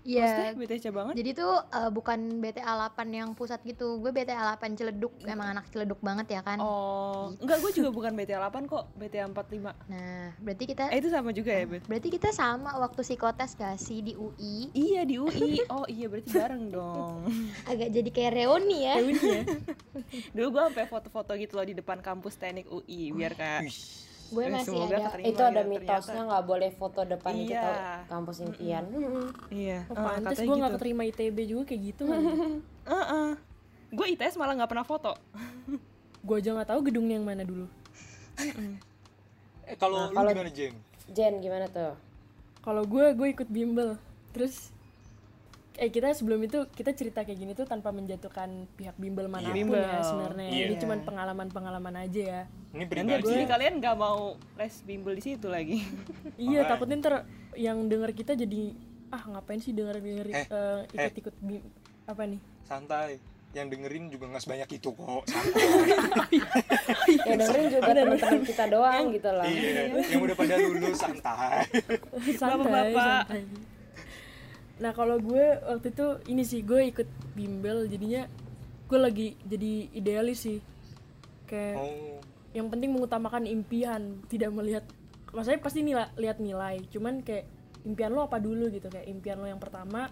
Iya. 0.04 0.54
BTC 0.54 0.90
banget 0.90 1.14
Jadi 1.18 1.30
tuh 1.34 1.52
eh, 1.68 1.90
bukan 1.90 2.38
BTA 2.38 2.72
8 2.90 3.08
yang 3.10 3.32
pusat 3.32 3.60
gitu. 3.62 3.98
Gue 3.98 4.10
BTA 4.10 4.54
8 4.56 4.74
Ciledug, 4.74 5.12
emang 5.24 5.52
anak 5.52 5.70
Ciledug 5.70 5.98
banget 5.98 6.38
ya 6.38 6.40
kan. 6.42 6.58
oh 6.58 7.34
enggak 7.38 7.58
gue 7.60 7.72
juga 7.74 7.90
bukan 7.90 8.12
BTA 8.14 8.38
8 8.48 8.66
kok 8.66 8.84
BTA 8.94 9.26
45 9.28 9.90
Nah, 9.90 10.32
berarti 10.38 10.64
kita 10.64 10.82
eh 10.88 10.98
itu 10.98 11.08
sama 11.08 11.30
juga 11.30 11.50
ya 11.52 11.64
Bet? 11.64 11.82
berarti 11.86 12.08
kita 12.08 12.28
sama 12.30 12.76
waktu 12.76 13.00
psikotes 13.02 13.54
gak 13.54 13.76
sih 13.76 14.00
di 14.00 14.12
UI? 14.14 14.70
Iya 14.72 15.02
di 15.04 15.16
UI. 15.16 15.62
Oh 15.68 15.84
iya 15.86 16.06
berarti 16.08 16.30
bareng 16.30 16.64
dong. 16.70 17.26
Agak 17.70 17.88
jadi 17.90 18.10
kayak 18.10 18.32
reuni 18.34 18.78
ya. 18.84 18.94
Reuni 18.98 19.20
ya. 19.20 19.42
Dulu 20.32 20.46
gua 20.50 20.62
sampai 20.70 20.86
foto-foto 20.86 21.32
gitu 21.36 21.54
loh 21.54 21.66
di 21.66 21.74
depan 21.74 22.00
kampus 22.00 22.36
teknik 22.36 22.66
UI 22.66 23.12
biar 23.12 23.34
kayak. 23.34 23.68
Gue 24.28 24.44
masih 24.46 24.66
semoga 24.68 24.86
ada 24.90 24.98
keterima 25.08 25.26
itu 25.26 25.42
ada 25.42 25.60
gitu, 25.60 25.70
mitosnya 25.70 25.96
ternyata. 26.04 26.28
nggak 26.28 26.44
boleh 26.44 26.70
foto 26.70 27.00
depan 27.02 27.32
Iya. 27.32 27.44
gitu 27.46 27.70
kampus 28.06 28.36
impian 28.40 28.84
Mm-mm. 28.86 29.26
Iya. 29.48 29.78
Oh, 29.84 29.94
eh, 29.94 30.04
pantes 30.04 30.28
katanya 30.30 30.44
gue 30.44 30.56
nggak 30.56 30.68
gitu. 30.68 30.78
keterima 30.78 31.02
ITB 31.04 31.38
juga 31.44 31.62
kayak 31.64 31.82
gitu 31.86 32.02
kan. 32.04 32.20
Heeh. 32.92 33.28
Gue 33.88 34.06
ITS 34.10 34.34
malah 34.36 34.54
nggak 34.54 34.68
pernah 34.68 34.84
foto. 34.84 35.12
gue 36.26 36.36
aja 36.36 36.50
nggak 36.52 36.68
tahu 36.68 36.80
gedungnya 36.84 37.16
yang 37.16 37.24
mana 37.24 37.42
dulu. 37.42 37.64
eh 39.64 39.76
kalau 39.76 39.98
Nah, 39.98 40.08
lu 40.08 40.16
kalau- 40.18 40.32
gimana 40.32 40.50
Jen 40.50 40.74
Jen 41.08 41.34
gimana 41.38 41.66
tuh 41.66 41.96
Kalau 42.58 42.84
gue, 42.84 43.06
gue 43.10 43.28
ikut 43.30 43.48
bimbel. 43.48 43.96
Terus 44.30 44.68
eh 45.78 45.88
kita 45.88 46.10
sebelum 46.10 46.42
itu 46.42 46.66
kita 46.68 46.90
cerita 46.90 47.22
kayak 47.22 47.38
gini 47.38 47.52
tuh 47.54 47.62
tanpa 47.62 47.94
menjatuhkan 47.94 48.66
pihak 48.74 48.98
bimbel 48.98 49.30
mana 49.30 49.46
pun 49.46 49.54
Bimbel. 49.54 49.78
ya 49.78 50.02
sebenarnya. 50.02 50.48
Iya. 50.50 50.64
Ini 50.66 50.74
cuman 50.76 50.98
pengalaman-pengalaman 51.06 51.94
aja 52.00 52.22
ya. 52.22 52.42
ini 52.68 52.84
pribadi 52.84 53.24
ini 53.24 53.46
kalian 53.46 53.78
nggak 53.78 53.96
mau 53.96 54.34
les 54.58 54.74
bimbel 54.82 55.14
di 55.14 55.22
situ 55.24 55.46
lagi. 55.46 55.78
Iya, 56.38 56.66
takutnya 56.66 56.98
ntar 56.98 57.14
yang 57.54 57.86
denger 57.86 58.10
kita 58.12 58.34
jadi 58.34 58.74
ah 59.08 59.22
ngapain 59.24 59.58
sih 59.58 59.70
denger 59.70 59.98
denger 59.98 60.26
Eh, 60.28 60.44
eh, 60.44 60.80
ikut-ikut 60.92 61.34
bim- 61.40 61.70
apa 62.04 62.22
nih? 62.24 62.40
santai 62.62 63.16
yang 63.50 63.72
dengerin 63.72 64.12
juga 64.12 64.28
nggak 64.28 64.44
sebanyak 64.44 64.68
itu 64.76 64.92
kok 64.92 65.24
santai 65.32 66.36
ya 67.16 67.32
dengerin 67.32 67.66
juga 67.72 67.80
teman-teman 67.88 68.42
kita 68.44 68.64
doang 68.68 69.04
gitu 69.08 69.30
loh 69.32 69.44
iya 69.44 69.82
yang 70.04 70.20
udah 70.20 70.36
pada 70.36 70.54
lulus 70.60 71.00
santai 71.00 71.64
santai, 72.36 72.60
Bapak-bapak. 72.60 73.24
Nah 74.78 74.94
kalau 74.94 75.18
gue 75.18 75.58
waktu 75.62 75.90
itu 75.90 76.06
ini 76.30 76.42
sih 76.46 76.62
gue 76.62 76.90
ikut 76.90 77.08
bimbel 77.34 77.90
jadinya 77.90 78.26
gue 78.88 78.98
lagi 78.98 79.28
jadi 79.46 79.72
idealis 79.94 80.46
sih. 80.46 80.58
Kayak 81.48 81.76
oh. 81.80 82.20
yang 82.54 82.68
penting 82.70 82.94
mengutamakan 82.94 83.44
impian 83.48 84.22
tidak 84.30 84.54
melihat 84.54 84.84
maksudnya 85.32 85.60
pasti 85.60 85.84
nilai 85.84 86.08
lihat 86.16 86.40
nilai 86.40 86.80
cuman 86.88 87.20
kayak 87.20 87.44
impian 87.84 88.16
lo 88.16 88.24
apa 88.24 88.40
dulu 88.40 88.72
gitu 88.72 88.88
kayak 88.88 89.06
impian 89.06 89.36
lo 89.38 89.46
yang 89.46 89.60
pertama 89.60 90.08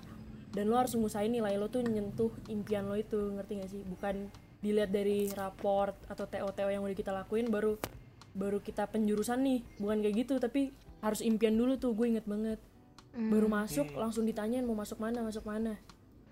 dan 0.53 0.69
lo 0.69 0.77
harus 0.77 0.93
ngusahain 0.97 1.33
nilai 1.33 1.57
lo 1.57 1.69
tuh 1.69 1.85
nyentuh 1.85 2.33
impian 2.49 2.89
lo 2.89 2.97
itu 2.97 3.17
ngerti 3.17 3.53
gak 3.61 3.71
sih? 3.73 3.83
Bukan 3.85 4.29
dilihat 4.65 4.91
dari 4.91 5.29
raport 5.37 5.95
atau 6.09 6.25
TO-TO 6.25 6.73
yang 6.73 6.83
udah 6.83 6.97
kita 6.97 7.13
lakuin 7.13 7.53
baru 7.53 7.77
baru 8.37 8.61
kita 8.61 8.89
penjurusan 8.89 9.41
nih 9.41 9.61
bukan 9.81 10.05
kayak 10.05 10.15
gitu 10.27 10.35
tapi 10.37 10.73
harus 11.01 11.21
impian 11.25 11.57
dulu 11.57 11.77
tuh 11.81 11.93
gue 11.97 12.17
inget 12.17 12.27
banget 12.29 12.61
baru 13.17 13.49
masuk 13.49 13.97
langsung 13.97 14.29
ditanyain 14.29 14.63
mau 14.63 14.77
masuk 14.77 15.01
mana 15.01 15.25
masuk 15.25 15.43
mana. 15.49 15.81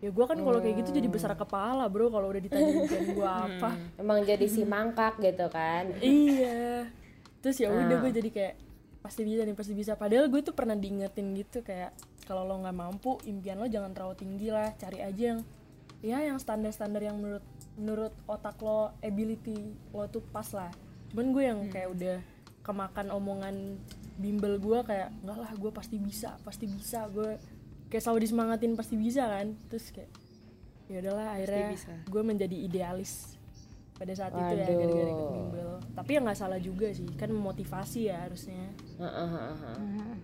Ya 0.05 0.13
gue 0.13 0.25
kan 0.29 0.37
kalau 0.37 0.61
kayak 0.61 0.85
gitu 0.85 1.01
jadi 1.01 1.09
besar 1.09 1.33
kepala 1.33 1.89
bro 1.89 2.13
kalau 2.13 2.29
udah 2.29 2.43
ditanya 2.45 2.69
impian 2.85 3.17
gue 3.17 3.25
apa. 3.49 3.71
Emang 3.97 4.21
jadi 4.21 4.45
si 4.45 4.69
mangkak 4.69 5.17
gitu 5.17 5.49
kan? 5.49 5.97
Iya. 6.05 6.93
Terus 7.41 7.57
ya 7.61 7.73
udah 7.73 7.97
gue 8.05 8.13
jadi 8.13 8.29
kayak 8.29 8.55
pasti 9.01 9.25
bisa 9.25 9.49
nih 9.49 9.57
pasti 9.57 9.73
bisa. 9.73 9.97
Padahal 9.97 10.29
gue 10.29 10.41
tuh 10.45 10.53
pernah 10.53 10.77
diingetin 10.77 11.33
gitu 11.33 11.65
kayak 11.65 11.97
kalau 12.29 12.45
lo 12.45 12.61
nggak 12.61 12.77
mampu 12.77 13.21
impian 13.29 13.61
lo 13.61 13.69
jangan 13.69 13.97
terlalu 13.97 14.17
tinggi 14.21 14.49
lah. 14.53 14.77
Cari 14.77 15.01
aja 15.01 15.37
yang 15.37 15.41
ya 16.05 16.21
yang 16.21 16.37
standar 16.37 16.69
standar 16.69 17.01
yang 17.01 17.17
menurut 17.17 17.45
menurut 17.81 18.13
otak 18.29 18.61
lo 18.61 18.93
ability 19.01 19.73
lo 19.97 20.05
tuh 20.13 20.21
pas 20.21 20.49
lah. 20.53 20.69
Cuman 21.13 21.33
gue 21.33 21.43
yang 21.49 21.61
kayak 21.73 21.89
udah 21.97 22.17
kemakan 22.61 23.09
omongan 23.09 23.81
bimbel 24.17 24.57
gue 24.57 24.79
kayak 24.83 25.11
enggak 25.21 25.39
lah 25.39 25.51
gue 25.53 25.71
pasti 25.71 25.97
bisa 25.97 26.39
pasti 26.41 26.65
bisa 26.65 27.07
gue 27.09 27.35
kayak 27.87 28.01
selalu 28.01 28.21
disemangatin 28.23 28.73
pasti 28.73 28.95
bisa 28.95 29.25
kan 29.25 29.55
terus 29.67 29.91
kayak 29.91 30.11
ya 30.85 31.01
udahlah 31.01 31.35
akhirnya 31.35 31.69
bisa. 31.71 31.93
gue 32.05 32.23
menjadi 32.23 32.57
idealis 32.61 33.35
pada 33.95 34.13
saat 34.13 34.31
itu 34.31 34.43
ya 34.53 34.67
Waduh. 34.67 34.77
gara-gara 34.77 35.11
ikut 35.11 35.29
bimbel 35.31 35.71
tapi 35.93 36.11
ya 36.11 36.21
nggak 36.21 36.37
salah 36.37 36.59
juga 36.59 36.91
sih 36.91 37.07
kan 37.13 37.29
memotivasi 37.29 38.01
ya 38.05 38.17
harusnya 38.21 38.71
Heeh, 38.97 39.09
heeh, 39.29 39.57
heeh. 39.57 40.15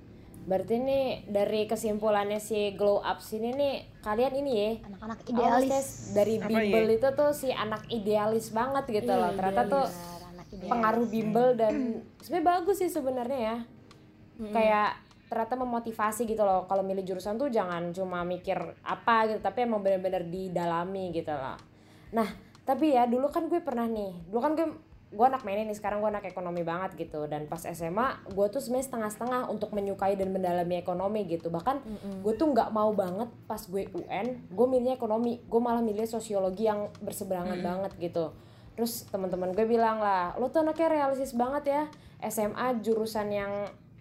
berarti 0.43 0.75
nih 0.77 1.05
dari 1.27 1.65
kesimpulannya 1.65 2.39
si 2.39 2.75
glow 2.75 2.99
up 2.99 3.19
sini 3.21 3.51
nih 3.53 3.75
kalian 4.01 4.35
ini 4.37 4.53
ya 4.53 4.71
Anak-anak 4.85 5.19
Oh, 5.21 5.31
idealis. 5.31 5.71
maksudnya 5.71 5.83
dari 6.13 6.35
Apa 6.37 6.47
bimbel 6.49 6.85
ya? 6.85 6.93
itu 6.93 7.09
tuh 7.13 7.31
si 7.33 7.49
anak 7.49 7.83
idealis 7.89 8.47
banget 8.51 8.85
gitu 8.93 9.07
Iya, 9.09 9.21
loh 9.21 9.31
ternyata 9.33 9.63
tuh 9.65 9.87
idealis. 9.87 10.67
pengaruh 10.67 11.07
bimbel 11.09 11.49
dan 11.55 11.75
sebenarnya 12.19 12.47
bagus 12.51 12.77
sih 12.77 12.89
sebenarnya 12.89 13.39
ya 13.39 13.57
kayak 14.49 14.97
ternyata 15.31 15.55
memotivasi 15.55 16.27
gitu 16.27 16.43
loh. 16.43 16.67
Kalau 16.67 16.83
milih 16.83 17.07
jurusan 17.07 17.39
tuh 17.39 17.53
jangan 17.53 17.95
cuma 17.95 18.27
mikir 18.27 18.59
apa 18.83 19.31
gitu 19.31 19.39
tapi 19.39 19.63
emang 19.63 19.79
bener-bener 19.79 20.27
didalami 20.27 21.15
gitu 21.15 21.31
loh. 21.31 21.55
Nah 22.11 22.27
tapi 22.67 22.99
ya 22.99 23.07
dulu 23.07 23.31
kan 23.31 23.47
gue 23.47 23.63
pernah 23.63 23.87
nih 23.87 24.27
dulu 24.27 24.41
kan 24.43 24.53
gue 24.59 24.67
gue 25.11 25.27
anak 25.27 25.43
mainin 25.43 25.67
nih 25.67 25.75
sekarang 25.75 25.99
gue 25.99 26.11
anak 26.11 26.27
ekonomi 26.27 26.67
banget 26.67 26.99
gitu. 26.99 27.31
Dan 27.31 27.47
pas 27.47 27.63
SMA 27.63 28.27
gue 28.27 28.47
tuh 28.51 28.59
sebenarnya 28.59 28.87
setengah-setengah 28.91 29.51
untuk 29.51 29.71
menyukai 29.71 30.19
dan 30.19 30.35
mendalami 30.35 30.83
ekonomi 30.83 31.27
gitu. 31.31 31.47
Bahkan 31.51 31.77
gue 32.27 32.33
tuh 32.35 32.47
nggak 32.51 32.71
mau 32.75 32.91
banget 32.91 33.31
pas 33.47 33.63
gue 33.63 33.87
UN 33.87 34.51
gue 34.51 34.67
milihnya 34.67 34.99
ekonomi. 34.99 35.39
Gue 35.47 35.61
malah 35.63 35.83
milih 35.83 36.11
sosiologi 36.11 36.67
yang 36.67 36.91
berseberangan 37.03 37.59
banget 37.63 37.93
gitu. 38.03 38.35
Terus 38.75 39.07
teman-teman 39.11 39.55
gue 39.55 39.67
bilang 39.67 40.03
lah 40.03 40.35
lo 40.39 40.51
tuh 40.51 40.67
anaknya 40.67 40.91
realistis 40.91 41.39
banget 41.39 41.71
ya. 41.71 41.83
SMA 42.31 42.83
jurusan 42.83 43.31
yang 43.31 43.53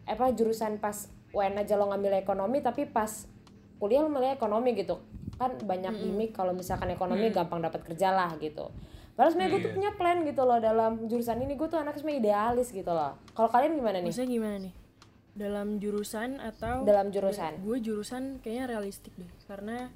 apa 0.09 0.33
jurusan 0.33 0.77
pas 0.77 1.05
UN 1.29 1.55
aja 1.55 1.77
lo 1.77 1.87
ngambil 1.87 2.17
ekonomi 2.17 2.59
tapi 2.59 2.83
pas 2.83 3.29
kuliah 3.77 4.01
lo 4.01 4.09
milih 4.09 4.33
ekonomi 4.33 4.73
gitu 4.73 4.97
kan 5.37 5.55
banyak 5.55 5.93
gimmick 5.95 6.33
kalau 6.33 6.51
misalkan 6.51 6.89
ekonomi 6.89 7.29
gampang 7.29 7.61
dapat 7.61 7.85
kerja 7.85 8.09
lah 8.09 8.33
gitu 8.37 8.67
Padahal 9.13 9.35
sebenarnya 9.35 9.51
gue 9.51 9.59
tuh 9.59 9.67
Iya. 9.67 9.75
punya 9.75 9.91
plan 9.93 10.17
gitu 10.23 10.41
loh 10.41 10.59
dalam 10.59 10.91
jurusan 11.03 11.43
ini 11.43 11.53
gue 11.53 11.67
tuh 11.67 11.75
anaknya 11.75 11.99
sebenarnya 11.99 12.21
idealis 12.23 12.71
gitu 12.71 12.87
loh. 12.87 13.19
Kalau 13.35 13.51
kalian 13.51 13.75
gimana 13.75 13.99
nih? 13.99 14.07
Maksudnya 14.07 14.31
gimana 14.31 14.55
nih? 14.63 14.73
Dalam 15.35 15.67
jurusan 15.75 16.29
atau 16.39 16.87
Dalam 16.87 17.11
jurusan. 17.11 17.51
gue 17.59 17.77
jurusan 17.79 18.23
kayaknya 18.39 18.65
realistik 18.69 19.11
deh 19.19 19.27
karena 19.43 19.91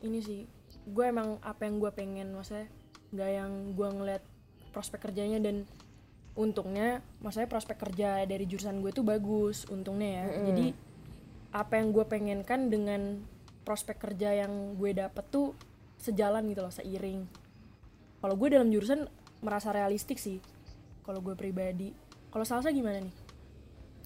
ini 0.00 0.18
sih 0.18 0.40
gue 0.88 1.04
emang 1.04 1.36
apa 1.44 1.68
yang 1.68 1.76
gue 1.76 1.92
pengen 1.92 2.32
maksudnya 2.32 2.72
nggak 3.12 3.30
yang 3.30 3.52
gue 3.76 3.88
ngeliat 3.90 4.24
prospek 4.72 5.04
kerjanya 5.04 5.44
dan 5.44 5.68
untungnya 6.38 7.02
maksudnya 7.18 7.50
prospek 7.50 7.76
kerja 7.82 8.22
dari 8.22 8.46
jurusan 8.46 8.78
gue 8.78 8.94
tuh 8.94 9.02
bagus 9.02 9.66
untungnya 9.66 10.22
ya. 10.22 10.26
Jadi 10.54 10.66
apa 11.50 11.82
yang 11.82 11.90
gue 11.90 12.04
pengenkan 12.06 12.70
dengan 12.70 13.18
prospek 13.66 13.98
kerja 13.98 14.46
yang 14.46 14.78
gue 14.78 14.94
dapet 14.94 15.24
tuh 15.28 15.52
sejalan 15.98 16.46
gitu 16.46 16.62
loh 16.62 16.70
seiring. 16.70 17.26
Kalau 18.22 18.34
gue 18.38 18.48
dalam 18.54 18.70
jurusan 18.70 19.10
merasa 19.42 19.74
realistik 19.74 20.22
sih 20.22 20.38
kalau 21.02 21.18
gue 21.18 21.34
pribadi. 21.34 21.90
Kalau 22.30 22.46
salsa 22.46 22.70
gimana 22.70 23.02
nih 23.02 23.27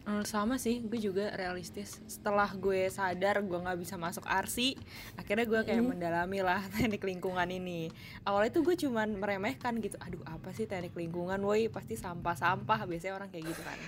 Eh, 0.02 0.24
sama 0.26 0.58
sih, 0.58 0.82
gue 0.82 0.98
juga 0.98 1.30
realistis. 1.38 2.02
Setelah 2.10 2.50
gue 2.58 2.90
sadar 2.90 3.38
gue 3.38 3.54
nggak 3.54 3.78
bisa 3.78 3.94
masuk 3.94 4.26
arsi, 4.26 4.74
akhirnya 5.14 5.46
gue 5.46 5.60
kayak 5.62 5.78
mendalami 5.78 6.42
lah 6.42 6.58
teknik 6.74 7.06
lingkungan 7.06 7.46
ini. 7.46 7.86
Awalnya 8.26 8.50
tuh 8.50 8.62
gue 8.66 8.74
cuman 8.74 9.14
meremehkan 9.14 9.78
gitu, 9.78 9.94
aduh 10.02 10.18
apa 10.26 10.50
sih 10.58 10.66
teknik 10.66 10.98
lingkungan, 10.98 11.38
woi 11.46 11.70
pasti 11.70 11.94
sampah-sampah, 11.94 12.82
biasanya 12.90 13.14
orang 13.14 13.30
kayak 13.30 13.54
gitu 13.54 13.62
kan. 13.62 13.78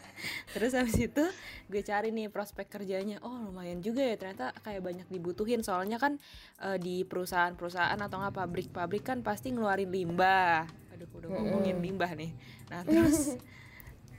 Terus 0.54 0.78
habis 0.78 0.94
itu 0.94 1.24
gue 1.66 1.82
cari 1.82 2.14
nih 2.14 2.30
prospek 2.30 2.70
kerjanya, 2.70 3.18
oh 3.26 3.34
lumayan 3.34 3.82
juga 3.82 4.06
ya 4.06 4.14
ternyata 4.14 4.54
kayak 4.62 4.78
banyak 4.78 5.08
dibutuhin. 5.10 5.66
Soalnya 5.66 5.98
kan 5.98 6.22
eh, 6.62 6.78
di 6.78 7.02
perusahaan-perusahaan 7.02 7.98
atau 7.98 8.22
nggak 8.22 8.34
pabrik-pabrik 8.38 9.02
kan 9.02 9.26
pasti 9.26 9.50
ngeluarin 9.50 9.90
limbah. 9.90 10.70
Aduh 10.94 11.10
udah 11.18 11.34
ngomongin 11.34 11.82
limbah 11.82 12.14
nih. 12.14 12.30
Nah 12.70 12.80
terus 12.86 13.34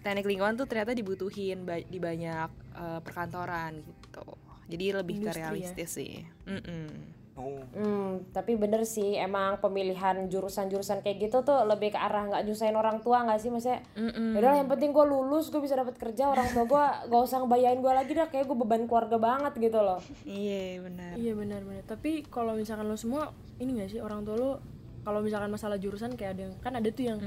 teknik 0.05 0.23
lingkungan 0.23 0.53
tuh 0.55 0.65
ternyata 0.65 0.93
dibutuhin 0.93 1.65
ba- 1.65 1.81
di 1.83 1.97
banyak 1.97 2.49
eh, 2.71 2.99
perkantoran 3.01 3.81
gitu 3.81 4.25
jadi 4.65 4.85
lebih 4.95 5.15
ke 5.15 5.21
Industri 5.25 5.33
ya? 5.35 5.43
realistis 5.43 5.89
sih 5.91 6.13
Mm-mm. 6.45 6.85
oh 7.35 7.57
Hmm, 7.75 8.23
tapi 8.31 8.55
bener 8.55 8.87
sih 8.87 9.19
emang 9.19 9.59
pemilihan 9.59 10.23
jurusan-jurusan 10.25 11.01
kayak 11.01 11.17
gitu 11.19 11.41
tuh 11.41 11.65
lebih 11.65 11.91
ke 11.91 11.99
arah 11.99 12.23
nggak 12.23 12.45
nyusahin 12.45 12.71
orang 12.73 13.03
tua 13.03 13.27
nggak 13.27 13.35
sih 13.35 13.49
maksudnya 13.49 13.83
Yaudah 14.31 14.39
lah, 14.45 14.55
yang 14.55 14.69
penting 14.69 14.89
gue 14.89 15.03
lulus 15.03 15.49
gue 15.49 15.59
bisa 15.59 15.75
dapat 15.75 15.95
kerja 15.95 16.29
orang 16.29 16.47
tua 16.49 16.63
gue 16.63 16.83
gak 17.09 17.21
usah 17.21 17.41
ngebayain 17.41 17.75
gue 17.77 17.91
lagi 17.91 18.13
dah 18.13 18.27
kayak 18.27 18.45
gue 18.45 18.55
beban 18.55 18.85
keluarga 18.85 19.17
banget 19.17 19.53
gitu 19.59 19.79
loh 19.79 19.99
iya 20.23 20.79
benar 20.79 21.11
Iya 21.15 21.31
benar-benar. 21.33 21.83
Tapi 21.83 22.23
kalau 22.25 22.53
misalkan 22.53 22.85
lo 22.85 22.95
semua 22.95 23.31
ini 23.57 23.75
gak 23.77 23.89
sih 23.89 23.99
orang 23.99 24.23
tua 24.23 24.35
lo 24.35 24.51
kalau 25.03 25.19
misalkan 25.19 25.47
masalah 25.49 25.75
jurusan 25.75 26.13
kayak 26.13 26.31
ada 26.33 26.41
yang 26.45 26.53
kan 26.57 26.73
ada 26.73 26.87
tuh 26.87 27.03
yang 27.05 27.19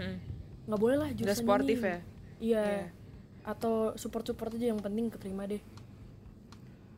nggak 0.64 0.76
boleh 0.78 0.96
lah 0.96 1.08
jurusan 1.10 1.36
sportif 1.38 1.78
ini. 1.78 1.88
ya? 1.90 1.98
Iya. 2.38 2.90
Atau 3.46 3.94
support-support 3.94 4.54
aja 4.54 4.70
yang 4.70 4.80
penting 4.80 5.10
keterima 5.10 5.44
deh. 5.46 5.62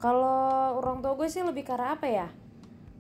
Kalau 0.00 0.80
orang 0.80 1.04
tua 1.04 1.12
gue 1.16 1.28
sih 1.28 1.44
lebih 1.44 1.66
ke 1.66 1.72
arah 1.76 1.96
apa 1.96 2.08
ya? 2.08 2.28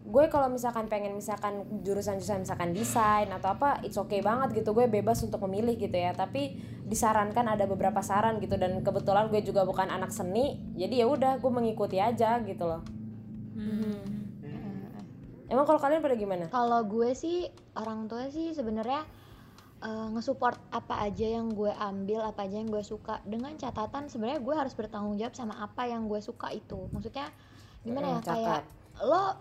Gue 0.00 0.32
kalau 0.32 0.48
misalkan 0.48 0.88
pengen 0.88 1.12
misalkan 1.12 1.64
jurusan-jurusan 1.84 2.44
misalkan 2.44 2.72
desain 2.72 3.28
atau 3.28 3.52
apa, 3.52 3.84
it's 3.84 4.00
okay 4.00 4.24
banget 4.24 4.64
gitu. 4.64 4.72
Gue 4.72 4.88
bebas 4.88 5.20
untuk 5.24 5.40
memilih 5.44 5.76
gitu 5.76 5.96
ya. 5.96 6.12
Tapi 6.16 6.56
disarankan 6.90 7.46
ada 7.46 7.70
beberapa 7.70 8.02
saran 8.02 8.42
gitu 8.42 8.58
dan 8.58 8.82
kebetulan 8.82 9.30
gue 9.30 9.38
juga 9.46 9.62
bukan 9.62 9.86
anak 9.86 10.10
seni, 10.10 10.58
jadi 10.74 11.04
ya 11.04 11.06
udah 11.06 11.38
gue 11.38 11.50
mengikuti 11.54 12.02
aja 12.02 12.42
gitu 12.42 12.66
loh. 12.66 12.82
Emang 15.50 15.66
kalau 15.66 15.78
kalian 15.82 16.02
pada 16.02 16.14
gimana? 16.14 16.46
Kalau 16.50 16.82
gue 16.86 17.10
sih 17.14 17.46
orang 17.78 18.06
tua 18.06 18.26
sih 18.30 18.54
sebenarnya 18.54 19.02
eh, 19.80 20.08
ngesupport 20.16 20.58
apa 20.72 21.04
aja 21.04 21.26
yang 21.26 21.52
gue 21.52 21.72
ambil, 21.72 22.20
apa 22.24 22.44
aja 22.44 22.60
yang 22.60 22.68
gue 22.68 22.84
suka. 22.84 23.20
Dengan 23.24 23.56
catatan 23.56 24.08
sebenarnya 24.12 24.40
gue 24.44 24.54
harus 24.54 24.74
bertanggung 24.76 25.16
jawab 25.16 25.34
sama 25.36 25.56
apa 25.60 25.88
yang 25.88 26.06
gue 26.06 26.20
suka 26.20 26.52
itu. 26.52 26.88
Maksudnya 26.92 27.28
gimana 27.80 28.16
ya 28.16 28.20
Mm, 28.20 28.26
kayak 28.28 28.62
lo 29.00 29.40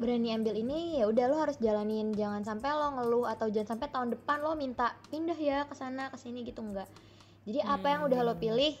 berani 0.00 0.32
ambil 0.32 0.56
ini 0.56 1.02
ya 1.02 1.10
udah 1.10 1.24
lo 1.26 1.36
harus 1.42 1.58
jalanin. 1.58 2.14
Jangan 2.14 2.46
sampai 2.46 2.70
lo 2.72 2.88
ngeluh 2.96 3.26
atau 3.28 3.50
jangan 3.50 3.76
sampai 3.76 3.88
tahun 3.92 4.08
depan 4.16 4.38
lo 4.40 4.54
minta 4.54 4.94
pindah 5.10 5.36
ya 5.36 5.66
ke 5.66 5.74
sana 5.74 6.08
ke 6.08 6.16
sini 6.16 6.46
gitu 6.46 6.62
enggak. 6.62 6.88
Jadi 7.44 7.60
apa 7.66 7.86
yang 7.90 8.06
udah 8.06 8.20
lo 8.22 8.34
pilih 8.38 8.78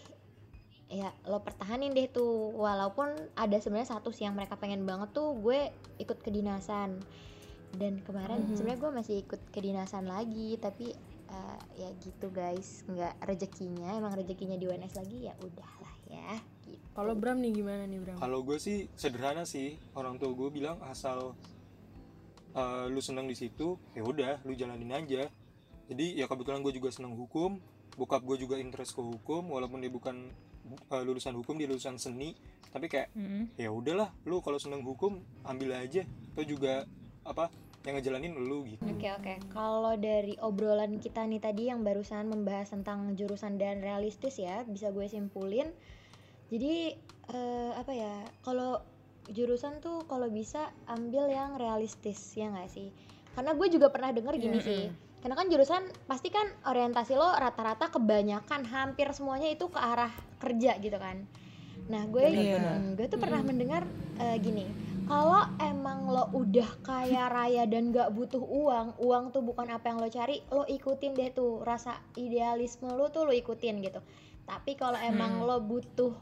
ya 0.90 1.10
lo 1.26 1.42
pertahanin 1.42 1.92
deh 1.92 2.06
tuh. 2.06 2.54
Walaupun 2.54 3.12
ada 3.34 3.56
sebenarnya 3.58 3.98
satu 3.98 4.14
sih 4.14 4.24
yang 4.24 4.38
mereka 4.38 4.56
pengen 4.56 4.86
banget 4.86 5.10
tuh 5.10 5.34
gue 5.36 5.74
ikut 5.98 6.22
kedinasan 6.22 7.02
dan 7.78 8.02
kemarin 8.02 8.42
sebenarnya 8.56 8.80
gue 8.82 8.92
masih 8.92 9.16
ikut 9.22 9.40
kedinasan 9.54 10.10
lagi 10.10 10.58
tapi 10.58 10.90
eh, 11.30 11.60
ya 11.78 11.88
gitu 12.02 12.32
guys 12.34 12.82
nggak 12.90 13.14
rezekinya 13.22 13.94
emang 13.94 14.14
rezekinya 14.18 14.58
di 14.58 14.66
UNS 14.66 14.94
lagi 14.98 15.18
ya 15.30 15.34
udahlah 15.38 15.94
ya 16.10 16.34
gitu. 16.66 16.82
Kalau 16.90 17.14
Bram 17.14 17.38
nih 17.38 17.54
gimana 17.54 17.86
nih 17.86 18.02
Bram? 18.02 18.18
kalau 18.18 18.42
gue 18.42 18.58
sih 18.58 18.90
sederhana 18.98 19.46
sih 19.46 19.78
orang 19.94 20.18
tua 20.18 20.34
gue 20.34 20.48
bilang 20.50 20.82
asal 20.90 21.38
eh, 22.58 22.84
lu 22.90 22.98
senang 22.98 23.30
di 23.30 23.38
situ 23.38 23.78
ya 23.94 24.02
udah 24.02 24.42
lu 24.42 24.58
jalanin 24.58 24.90
aja. 24.90 25.30
Jadi 25.90 26.18
ya 26.18 26.30
kebetulan 26.30 26.62
gue 26.62 26.74
juga 26.74 26.90
senang 26.90 27.14
hukum 27.14 27.58
bokap 27.98 28.22
gue 28.22 28.46
juga 28.46 28.54
interest 28.58 28.94
ke 28.94 29.02
hukum 29.02 29.50
walaupun 29.50 29.82
dia 29.82 29.90
bukan 29.90 30.30
eh, 30.90 31.02
lulusan 31.06 31.34
hukum 31.38 31.58
dia 31.58 31.66
lulusan 31.70 31.98
seni 31.98 32.34
tapi 32.70 32.86
kayak 32.86 33.10
ya 33.58 33.74
udahlah 33.74 34.14
lu 34.22 34.38
kalau 34.42 34.58
senang 34.58 34.82
hukum 34.82 35.22
ambil 35.46 35.74
aja. 35.78 36.06
Atau 36.34 36.46
juga 36.46 36.86
apa 37.24 37.52
yang 37.88 37.96
ngejalanin 37.96 38.36
lu 38.36 38.68
gitu. 38.68 38.82
Oke 38.92 39.08
oke, 39.08 39.34
kalau 39.56 39.96
dari 39.96 40.36
obrolan 40.44 41.00
kita 41.00 41.24
nih 41.24 41.40
tadi 41.40 41.72
yang 41.72 41.80
barusan 41.80 42.28
membahas 42.28 42.76
tentang 42.76 43.16
jurusan 43.16 43.56
dan 43.56 43.80
realistis 43.80 44.36
ya, 44.36 44.60
bisa 44.68 44.92
gue 44.92 45.08
simpulin. 45.08 45.72
Jadi 46.52 46.92
eh, 47.32 47.72
apa 47.72 47.92
ya, 47.96 48.20
kalau 48.44 48.84
jurusan 49.32 49.80
tuh 49.80 50.04
kalau 50.04 50.28
bisa 50.28 50.68
ambil 50.90 51.32
yang 51.32 51.56
realistis 51.56 52.20
ya 52.36 52.52
nggak 52.52 52.68
sih? 52.68 52.92
Karena 53.32 53.56
gue 53.56 53.68
juga 53.72 53.88
pernah 53.88 54.12
denger 54.12 54.34
gini 54.36 54.58
sih, 54.60 54.92
karena 55.24 55.38
kan 55.38 55.46
jurusan 55.48 55.82
pasti 56.04 56.28
kan 56.28 56.52
orientasi 56.68 57.16
lo 57.16 57.32
rata-rata 57.32 57.88
kebanyakan 57.88 58.66
hampir 58.68 59.08
semuanya 59.16 59.48
itu 59.48 59.70
ke 59.72 59.80
arah 59.80 60.12
kerja 60.42 60.76
gitu 60.82 60.98
kan. 61.00 61.24
Nah 61.88 62.04
gue 62.10 62.26
hmm, 62.28 62.98
gue 62.98 63.06
tuh 63.08 63.16
pernah 63.16 63.40
mendengar 63.40 63.88
eh, 64.20 64.36
gini, 64.42 64.68
kalau 65.10 65.42
emang 65.58 66.06
lo 66.06 66.30
udah 66.30 66.70
kaya 66.86 67.26
raya 67.26 67.66
dan 67.66 67.90
gak 67.90 68.14
butuh 68.14 68.38
uang, 68.38 68.94
uang 69.02 69.34
tuh 69.34 69.42
bukan 69.42 69.66
apa 69.74 69.90
yang 69.90 69.98
lo 69.98 70.06
cari, 70.06 70.38
lo 70.54 70.62
ikutin 70.70 71.18
deh 71.18 71.34
tuh 71.34 71.66
rasa 71.66 71.98
idealisme 72.14 72.86
lo 72.94 73.10
tuh 73.10 73.26
lo 73.26 73.34
ikutin 73.34 73.82
gitu. 73.82 73.98
Tapi 74.46 74.78
kalau 74.78 74.94
emang 75.02 75.42
lo 75.42 75.58
butuh 75.58 76.14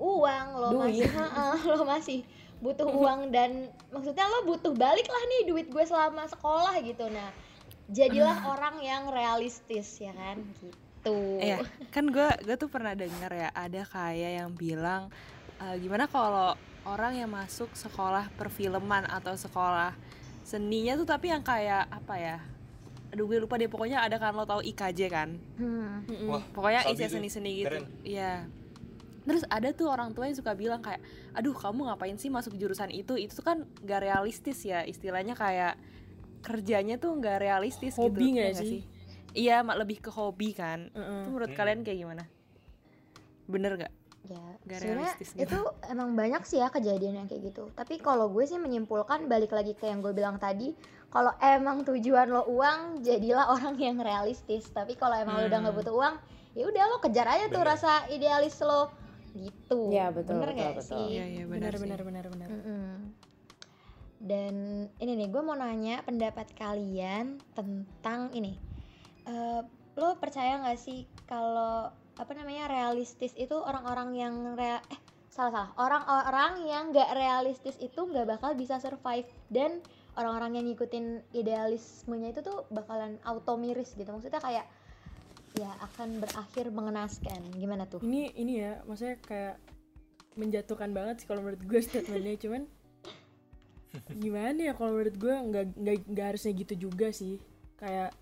uang, 0.00 0.46
lo 0.56 0.80
masih 0.80 1.12
Heeh, 1.20 1.56
lo 1.76 1.84
masih 1.84 2.24
butuh 2.64 2.88
uang 3.04 3.36
dan 3.36 3.68
maksudnya 3.92 4.24
lo 4.24 4.48
butuh 4.48 4.72
balik 4.72 5.04
lah 5.04 5.22
nih 5.36 5.52
duit 5.52 5.68
gue 5.68 5.84
selama 5.84 6.24
sekolah 6.24 6.80
gitu. 6.80 7.12
Nah, 7.12 7.28
jadilah 7.92 8.48
orang 8.48 8.80
yang 8.80 9.12
realistis 9.12 10.00
ya 10.00 10.16
kan 10.16 10.40
gitu. 10.64 11.36
Iya, 11.36 11.60
kan 11.94 12.08
gue 12.08 12.28
gue 12.48 12.56
tuh 12.56 12.72
pernah 12.72 12.96
denger 12.96 13.28
ya 13.28 13.48
ada 13.52 13.84
kayak 13.84 14.40
yang 14.40 14.56
bilang 14.56 15.12
eh, 15.60 15.76
gimana 15.76 16.08
kalau 16.08 16.56
orang 16.82 17.14
yang 17.18 17.30
masuk 17.30 17.70
sekolah 17.72 18.30
perfilman 18.34 19.06
atau 19.06 19.34
sekolah 19.38 19.94
seninya 20.42 20.98
tuh 20.98 21.06
tapi 21.06 21.30
yang 21.30 21.42
kayak 21.42 21.86
apa 21.88 22.14
ya? 22.18 22.38
Aduh 23.14 23.28
gue 23.28 23.38
lupa 23.44 23.60
deh 23.60 23.68
pokoknya 23.68 24.02
ada 24.02 24.16
kan 24.18 24.34
lo 24.34 24.42
tau 24.48 24.64
IKJ 24.64 25.00
kan? 25.12 25.36
Hmm. 25.60 26.02
wah 26.26 26.42
Pokoknya 26.50 26.88
isi 26.90 27.06
seni-seni 27.06 27.62
gitu. 27.62 27.68
Keren. 27.70 27.84
Iya. 28.02 28.48
Terus 29.22 29.46
ada 29.46 29.70
tuh 29.70 29.86
orang 29.86 30.10
tua 30.10 30.26
yang 30.26 30.34
suka 30.34 30.50
bilang 30.58 30.82
kayak, 30.82 30.98
aduh 31.30 31.54
kamu 31.54 31.86
ngapain 31.86 32.18
sih 32.18 32.26
masuk 32.26 32.58
jurusan 32.58 32.90
itu? 32.90 33.14
Itu 33.14 33.38
tuh 33.38 33.46
kan 33.46 33.58
gak 33.86 34.02
realistis 34.02 34.66
ya, 34.66 34.82
istilahnya 34.82 35.38
kayak 35.38 35.78
kerjanya 36.42 36.98
tuh 36.98 37.14
gak 37.22 37.38
realistis 37.38 37.94
gitu. 37.94 38.02
Hobi 38.02 38.34
nggak 38.34 38.42
ya 38.42 38.52
nggak 38.58 38.66
sih? 38.66 38.82
Iya, 39.32 39.56
mak 39.62 39.78
lebih 39.78 40.02
ke 40.02 40.10
hobi 40.10 40.50
kan. 40.58 40.90
Heeh. 40.90 41.22
Itu 41.22 41.28
menurut 41.30 41.54
Hmm. 41.54 41.58
kalian 41.62 41.80
kayak 41.86 41.98
gimana? 42.02 42.24
Bener 43.46 43.72
gak? 43.78 43.92
Ya, 44.22 44.38
Gak 44.62 44.78
sebenarnya 44.78 45.10
realistis 45.10 45.30
gitu. 45.34 45.42
itu 45.42 45.58
emang 45.86 46.14
banyak 46.14 46.42
sih 46.46 46.56
ya 46.56 46.70
kejadian 46.70 47.18
yang 47.18 47.26
kayak 47.26 47.50
gitu. 47.50 47.74
Tapi 47.74 47.98
kalau 47.98 48.30
gue 48.30 48.42
sih 48.42 48.54
menyimpulkan 48.54 49.26
balik 49.26 49.50
lagi 49.50 49.74
ke 49.74 49.84
yang 49.84 49.98
gue 49.98 50.14
bilang 50.14 50.38
tadi, 50.38 50.78
kalau 51.08 51.34
emang 51.38 51.82
tujuan 51.82 52.30
lo 52.30 52.46
uang, 52.46 53.02
jadilah 53.02 53.50
orang 53.54 53.74
yang 53.76 53.98
realistis. 53.98 54.70
Tapi 54.70 54.94
kalau 54.94 55.18
emang 55.18 55.36
lo 55.36 55.46
udah 55.46 55.58
nggak 55.58 55.74
Hmm. 55.74 55.80
butuh 55.82 55.94
uang, 55.94 56.14
ya 56.54 56.64
udah 56.64 56.82
lo 56.86 56.96
kejar 57.00 57.26
aja 57.28 57.44
tuh 57.46 57.58
Bener. 57.58 57.70
rasa 57.74 57.92
idealis 58.08 58.56
lo 58.62 58.94
gitu. 59.34 59.90
Iya, 59.90 60.14
betul, 60.14 60.38
Bener 60.38 60.48
betul, 60.50 60.70
betul. 60.70 60.86
sih? 60.86 61.04
Iya, 61.10 61.24
iya 61.26 61.44
Benar 61.44 61.72
benar 61.74 62.00
benar 62.00 62.00
benar 62.06 62.24
benar. 62.30 62.48
Mm-mm. 62.52 62.90
Dan 64.22 64.54
ini 64.96 65.12
nih, 65.18 65.28
gue 65.28 65.42
mau 65.42 65.58
nanya 65.58 65.98
pendapat 66.00 66.46
kalian 66.54 67.42
tentang 67.52 68.30
ini. 68.30 68.54
Eh, 69.24 69.60
lo 69.92 70.14
percaya 70.16 70.62
nggak 70.62 70.78
sih 70.78 71.10
kalau 71.26 71.90
apa 72.20 72.32
namanya 72.36 72.68
realistis 72.68 73.32
itu 73.40 73.56
orang-orang 73.56 74.12
yang 74.12 74.34
rea- 74.52 74.84
eh 74.92 75.00
salah 75.32 75.52
salah. 75.52 75.70
Orang-orang 75.80 76.68
yang 76.68 76.84
nggak 76.92 77.10
realistis 77.16 77.80
itu 77.80 77.96
nggak 77.96 78.36
bakal 78.36 78.52
bisa 78.52 78.76
survive. 78.76 79.24
Dan 79.48 79.80
orang-orang 80.20 80.60
yang 80.60 80.64
ngikutin 80.68 81.32
idealismenya 81.32 82.36
itu 82.36 82.40
tuh 82.44 82.68
bakalan 82.68 83.16
auto 83.24 83.56
miris 83.56 83.96
gitu. 83.96 84.12
Maksudnya 84.12 84.44
kayak 84.44 84.66
ya 85.56 85.72
akan 85.80 86.20
berakhir 86.20 86.68
mengenaskan. 86.68 87.40
Gimana 87.56 87.88
tuh? 87.88 88.04
Ini 88.04 88.36
ini 88.36 88.52
ya 88.60 88.84
maksudnya 88.84 89.16
kayak 89.24 89.56
menjatuhkan 90.36 90.92
banget 90.92 91.24
sih 91.24 91.26
kalau 91.28 91.40
menurut 91.40 91.64
gue 91.64 91.80
statementnya. 91.80 92.36
Cuman 92.44 92.62
gimana 94.20 94.60
ya 94.68 94.72
kalau 94.76 94.96
menurut 94.96 95.16
gue 95.16 95.32
nggak 95.32 95.64
nggak 95.76 95.96
nggak 96.12 96.26
harusnya 96.36 96.52
gitu 96.60 96.88
juga 96.88 97.08
sih. 97.08 97.40
Kayak 97.80 98.12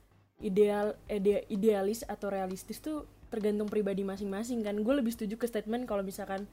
ideal 0.40 0.94
ide, 1.10 1.42
idealis 1.50 2.06
atau 2.06 2.30
realistis 2.30 2.78
tuh 2.78 3.04
tergantung 3.30 3.70
pribadi 3.70 4.02
masing-masing 4.02 4.60
kan. 4.66 4.74
Gue 4.82 4.98
lebih 4.98 5.14
setuju 5.14 5.38
ke 5.38 5.46
statement 5.46 5.86
kalau 5.86 6.02
misalkan 6.02 6.44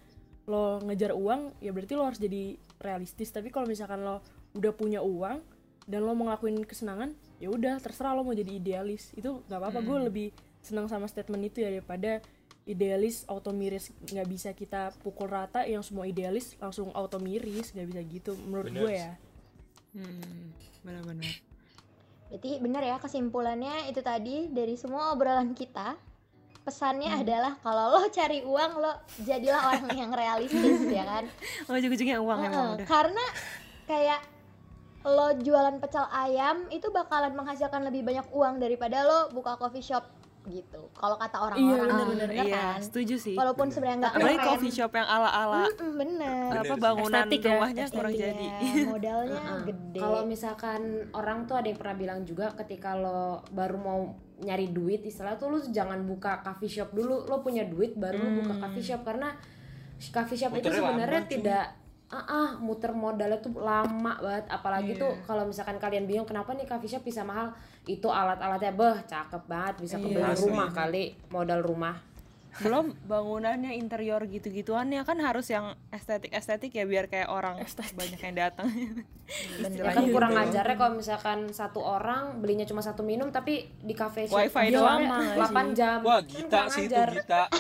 lo 0.48 0.80
ngejar 0.80 1.12
uang 1.12 1.60
ya 1.60 1.76
berarti 1.76 1.94
lo 1.98 2.08
harus 2.08 2.22
jadi 2.22 2.56
realistis. 2.80 3.34
Tapi 3.34 3.52
kalau 3.52 3.68
misalkan 3.68 4.06
lo 4.06 4.24
udah 4.56 4.72
punya 4.72 5.04
uang 5.04 5.44
dan 5.90 6.00
lo 6.06 6.16
mau 6.16 6.32
ngelakuin 6.32 6.64
kesenangan 6.64 7.12
ya 7.42 7.52
udah 7.52 7.82
terserah 7.84 8.16
lo 8.16 8.24
mau 8.24 8.38
jadi 8.38 8.56
idealis. 8.56 9.12
Itu 9.18 9.44
nggak 9.50 9.60
apa-apa. 9.60 9.80
Gue 9.84 9.98
lebih 10.08 10.28
senang 10.64 10.88
sama 10.88 11.10
statement 11.10 11.52
itu 11.52 11.66
ya 11.66 11.74
daripada 11.74 12.24
idealis 12.64 13.26
auto 13.28 13.52
miris. 13.52 13.92
Nggak 14.08 14.28
bisa 14.30 14.50
kita 14.54 14.94
pukul 15.04 15.28
rata 15.28 15.68
yang 15.68 15.82
semua 15.84 16.08
idealis 16.08 16.56
langsung 16.62 16.94
auto 16.96 17.20
miris. 17.20 17.76
Nggak 17.76 17.88
bisa 17.92 18.02
gitu 18.08 18.32
menurut 18.48 18.72
Bener. 18.72 18.82
gue 18.86 18.94
ya. 18.94 19.12
Hmm, 19.98 20.54
benar-benar. 20.86 21.34
Berarti 22.28 22.60
bener 22.60 22.84
ya 22.84 22.98
kesimpulannya 23.00 23.88
itu 23.88 24.04
tadi 24.04 24.52
dari 24.52 24.76
semua 24.76 25.16
obrolan 25.16 25.56
kita 25.56 25.96
pesannya 26.68 27.08
Hmm. 27.10 27.24
adalah 27.24 27.54
kalau 27.58 27.86
lo 27.90 28.02
cari 28.10 28.44
uang 28.44 28.72
lo 28.76 28.92
jadilah 29.18 29.62
orang 29.66 29.88
yang 29.98 30.12
realistis 30.12 30.84
ya 30.86 31.08
kan 31.08 31.24
Oh, 31.66 31.74
ujung-ujungnya 31.74 32.20
uang 32.20 32.40
emang 32.42 32.52
Heeh, 32.52 32.76
udah. 32.76 32.86
karena 32.86 33.26
kayak 33.86 34.20
lo 35.08 35.32
jualan 35.38 35.80
pecel 35.80 36.04
ayam 36.12 36.68
itu 36.68 36.92
bakalan 36.92 37.32
menghasilkan 37.32 37.80
lebih 37.82 38.04
banyak 38.04 38.28
uang 38.30 38.60
daripada 38.60 39.02
lo 39.02 39.32
buka 39.32 39.56
coffee 39.56 39.80
shop 39.82 40.04
gitu 40.50 40.82
kalau 40.92 41.16
kata 41.16 41.38
orang-orang 41.38 41.88
bener, 42.08 42.08
bener, 42.26 42.30
iya, 42.42 42.56
kan 42.74 42.80
setuju 42.80 43.16
sih. 43.16 43.34
walaupun 43.34 43.68
sebenarnya 43.68 43.98
nggak 44.02 44.14
Apalagi 44.16 44.40
coffee 44.42 44.74
shop 44.74 44.92
yang 44.92 45.06
ala-ala 45.06 45.68
Mm-mm, 45.68 45.92
bener 45.94 46.50
apa 46.50 46.54
Bener 46.58 46.66
sih. 46.70 46.82
bangunan 46.82 47.20
Estetik 47.22 47.40
ya, 47.40 47.50
rumahnya 47.52 47.86
kurang 47.90 48.14
Iya, 48.14 48.22
jadi. 48.24 48.48
modalnya 48.92 49.40
Heeh. 49.40 49.60
gede 49.66 50.00
Kalau 50.00 50.22
misalkan 50.24 50.82
orang 51.12 51.40
tuh 51.44 51.56
ada 51.56 51.68
yang 51.68 51.78
pernah 51.78 51.96
bilang 51.96 52.20
juga 52.22 52.46
ketika 52.56 52.90
lo 52.94 53.22
baru 53.50 53.78
mau 53.78 54.00
nyari 54.38 54.68
duit 54.70 55.02
istilah 55.02 55.34
tuh 55.34 55.50
lu 55.50 55.60
jangan 55.62 56.00
buka 56.02 56.42
coffee 56.42 56.70
shop 56.72 56.92
dulu 56.92 57.26
lo 57.26 57.40
punya 57.40 57.64
duit 57.64 57.94
baru 57.94 58.18
lo 58.18 58.30
buka 58.38 58.54
coffee 58.60 58.86
shop 58.86 59.02
karena 59.04 59.34
coffee 60.08 60.38
shop 60.38 60.54
itu 60.54 60.64
Muternya 60.64 60.82
sebenarnya 60.84 60.96
lama, 61.16 61.26
cuy. 61.26 61.36
tidak 61.36 61.66
ah 62.08 62.24
ah, 62.24 62.50
muter 62.58 62.96
modalnya 62.96 63.36
tuh 63.38 63.52
lama 63.54 64.14
banget 64.16 64.46
apalagi 64.48 64.92
Iya. 64.94 65.02
tuh 65.02 65.14
kalau 65.24 65.44
misalkan 65.44 65.76
kalian 65.76 66.06
bingung 66.06 66.24
kenapa 66.24 66.54
nih 66.54 66.64
coffee 66.64 66.88
shop 66.88 67.04
bisa 67.04 67.20
mahal 67.22 67.52
itu 67.88 68.08
alat-alatnya 68.08 68.72
beh 68.72 68.98
cakep 69.08 69.44
banget 69.48 69.76
bisa 69.80 69.96
kebeli 69.98 70.20
Iya, 70.20 70.36
asli. 70.36 70.44
rumah 70.46 70.70
kali 70.70 71.04
modal 71.32 71.64
rumah. 71.64 71.96
Belum 72.58 72.90
bangunannya 73.06 73.78
interior 73.78 74.18
gitu-gituannya 74.26 75.06
kan 75.06 75.22
harus 75.22 75.46
yang 75.46 75.78
estetik-estetik 75.94 76.74
ya 76.74 76.90
biar 76.90 77.06
kayak 77.06 77.30
orang 77.30 77.62
banyak 77.94 78.18
yang 78.18 78.36
datang. 78.36 78.66
ya 79.62 79.94
kan 79.94 80.04
gitu. 80.04 80.14
kurang 80.18 80.34
ajarnya 80.34 80.74
kalau 80.74 80.94
misalkan 80.98 81.40
satu 81.54 81.86
orang 81.86 82.42
belinya 82.42 82.66
cuma 82.66 82.82
satu 82.82 83.06
minum 83.06 83.30
tapi 83.30 83.70
di 83.78 83.94
cafe 83.94 84.26
shop 84.26 84.42
Wifi 84.42 84.74
dia 84.74 84.82
doang. 84.82 85.06
sampai 85.06 85.38
nggak 85.38 85.52
8 85.54 85.78
jam. 85.78 85.98
Wah 86.02 86.18
Kan 86.18 86.30
Gita 86.34 86.50
kurang 86.50 86.74
sih 86.74 86.86
itu. 86.90 87.04
Gita. 87.14 87.44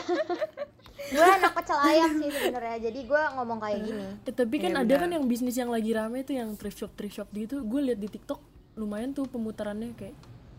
Gue 1.08 1.24
anak 1.24 1.52
pecel 1.56 1.78
ayam 1.78 2.12
sih 2.20 2.28
sebenarnya 2.28 2.78
jadi 2.90 3.00
gue 3.06 3.22
ngomong 3.38 3.60
kayak 3.64 3.80
gini. 3.80 4.06
Eh, 4.28 4.34
tapi 4.34 4.56
kan 4.60 4.72
Iya, 4.76 4.82
ada 4.84 4.96
kan 4.98 5.10
yang 5.14 5.24
bisnis 5.24 5.56
yang 5.56 5.72
lagi 5.72 5.94
rame 5.94 6.26
tuh 6.26 6.36
yang 6.36 6.52
thrift 6.58 6.82
shop 6.82 6.92
thrift 6.98 7.22
shop 7.22 7.30
gitu. 7.32 7.64
Gue 7.64 7.80
lihat 7.86 8.02
di 8.02 8.10
tiktok 8.10 8.42
lumayan 8.78 9.12
tuh 9.12 9.26
pemutarannya 9.26 9.92
kayak 9.92 10.14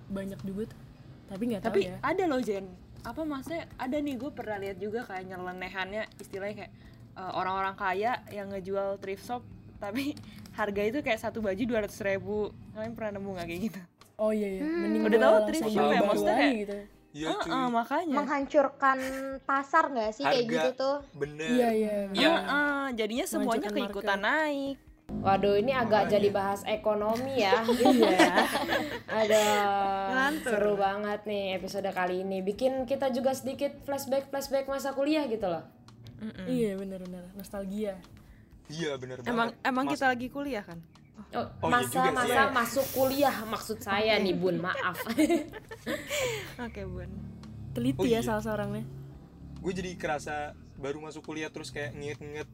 banyak 0.08 0.40
juga 0.42 0.68
tuh 0.68 0.80
tapi 1.26 1.42
nggak 1.46 1.62
tahu 1.62 1.70
Tapi 1.70 1.80
ya 1.84 1.96
ada 2.00 2.24
loh 2.24 2.40
Jen. 2.40 2.66
Apa 3.00 3.22
maksudnya 3.22 3.68
ada 3.76 3.94
nih 3.94 4.16
gue 4.16 4.30
pernah 4.30 4.58
lihat 4.58 4.76
juga 4.76 5.04
kayak 5.04 5.24
nyelenehannya 5.26 6.02
istilahnya 6.18 6.54
kayak 6.58 6.72
eh, 7.14 7.32
orang-orang 7.32 7.74
kaya 7.74 8.12
yang 8.28 8.48
ngejual 8.48 8.96
thrift 8.98 9.22
shop 9.22 9.44
tapi 9.76 10.18
harga 10.58 10.82
itu 10.82 10.98
kayak 10.98 11.20
satu 11.20 11.38
baju 11.38 11.62
dua 11.62 11.78
ratus 11.80 12.00
ribu 12.00 12.50
kalian 12.72 12.92
pernah 12.92 13.12
nemu 13.14 13.28
nggak 13.30 13.46
kayak 13.46 13.62
gitu? 13.62 13.80
oh 14.18 14.30
iya 14.30 14.48
iya 14.50 14.62
mending 14.64 15.02
Udah 15.04 15.18
tahu 15.20 15.36
thrift 15.46 15.68
shop 15.68 15.86
ya, 15.86 16.00
maksudnya 16.02 16.36
kayak- 16.36 16.58
gitu 16.58 16.78
Iya 17.08 17.24
Ah, 17.26 17.40
cuy 17.40 17.50
ah, 17.50 17.68
makanya. 17.72 18.14
menghancurkan 18.14 18.98
pasar 19.42 19.84
nggak 19.88 20.10
sih 20.12 20.22
kayak 20.22 20.36
Harga. 20.38 20.52
gitu 20.52 20.68
tuh 20.76 20.96
Bener 21.14 21.48
iya 21.48 21.68
iya 21.72 21.92
Iya. 22.10 22.28
Ah, 22.28 22.42
ah, 22.44 22.86
jadinya 22.92 23.24
semuanya 23.24 23.68
keikutan 23.68 24.20
naik. 24.20 24.76
Waduh, 25.08 25.56
ini 25.56 25.72
agak 25.72 26.04
Makanya. 26.04 26.12
jadi 26.14 26.28
bahas 26.30 26.60
ekonomi 26.62 27.40
ya. 27.40 27.64
iya 27.90 28.44
Ada 29.08 29.42
seru 30.38 30.76
banget 30.76 31.24
nih 31.24 31.56
episode 31.56 31.88
kali 31.90 32.20
ini. 32.20 32.38
Bikin 32.38 32.84
kita 32.84 33.08
juga 33.08 33.32
sedikit 33.32 33.72
flashback 33.82 34.28
flashback 34.28 34.64
masa 34.64 34.92
kuliah 34.92 35.24
gitu 35.24 35.48
loh. 35.48 35.64
iya 36.44 36.74
bener 36.74 36.98
bener 37.00 37.30
nostalgia 37.32 37.94
Iya 38.66 38.98
bener 38.98 39.22
Emang 39.22 39.54
banget 39.54 39.62
emang 39.62 39.84
Mas- 39.86 39.92
kita 39.94 40.06
lagi 40.08 40.26
kuliah 40.28 40.60
kan? 40.60 40.82
Oh, 41.30 41.46
Oh, 41.60 41.68
iya 41.68 41.78
juga 41.80 41.88
sih, 41.88 41.98
masa-masa 42.10 42.34
ya. 42.36 42.44
masuk 42.50 42.86
kuliah 42.92 43.36
maksud 43.44 43.78
saya 43.78 44.14
nih 44.18 44.34
Bun, 44.34 44.58
maaf. 44.58 44.98
Oke 46.66 46.82
bun. 46.84 47.10
teliti 47.70 47.96
Oh, 47.96 48.04
ya 48.04 48.18
iya. 48.18 48.20
salah 48.20 48.40
seorangnya 48.40 48.82
gue 49.58 49.72
jadi 49.72 49.90
kerasa 49.94 50.36
baru 50.74 50.98
masuk 51.00 51.22
kuliah 51.24 51.48
terus 51.48 51.70
kayak 51.70 51.90
nginget-nginget 51.92 52.48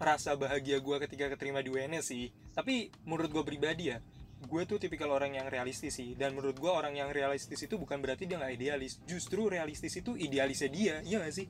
rasa 0.00 0.32
bahagia 0.34 0.80
gue 0.80 0.96
ketika 1.04 1.28
keterima 1.36 1.60
di 1.60 1.68
UNS 1.68 2.04
sih 2.08 2.32
tapi 2.56 2.88
menurut 3.04 3.28
gue 3.30 3.44
pribadi 3.44 3.92
ya 3.92 4.00
gue 4.40 4.62
tuh 4.64 4.80
tipikal 4.80 5.12
orang 5.12 5.36
yang 5.36 5.46
realistis 5.52 6.00
sih 6.00 6.16
dan 6.16 6.32
menurut 6.32 6.56
gue 6.56 6.72
orang 6.72 6.96
yang 6.96 7.12
realistis 7.12 7.60
itu 7.60 7.76
bukan 7.76 8.00
berarti 8.00 8.24
dia 8.24 8.40
nggak 8.40 8.56
idealis 8.56 8.96
justru 9.04 9.52
realistis 9.52 9.92
itu 9.94 10.16
idealisnya 10.16 10.70
dia 10.72 10.94
iya 11.04 11.20
gak 11.20 11.36
sih 11.36 11.48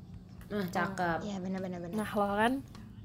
Nah, 0.51 0.67
cakep. 0.67 1.31
Iya 1.31 1.39
benar-benar 1.39 1.79
benar. 1.79 1.95
nah 1.95 2.11
lo 2.11 2.27
kan 2.35 2.53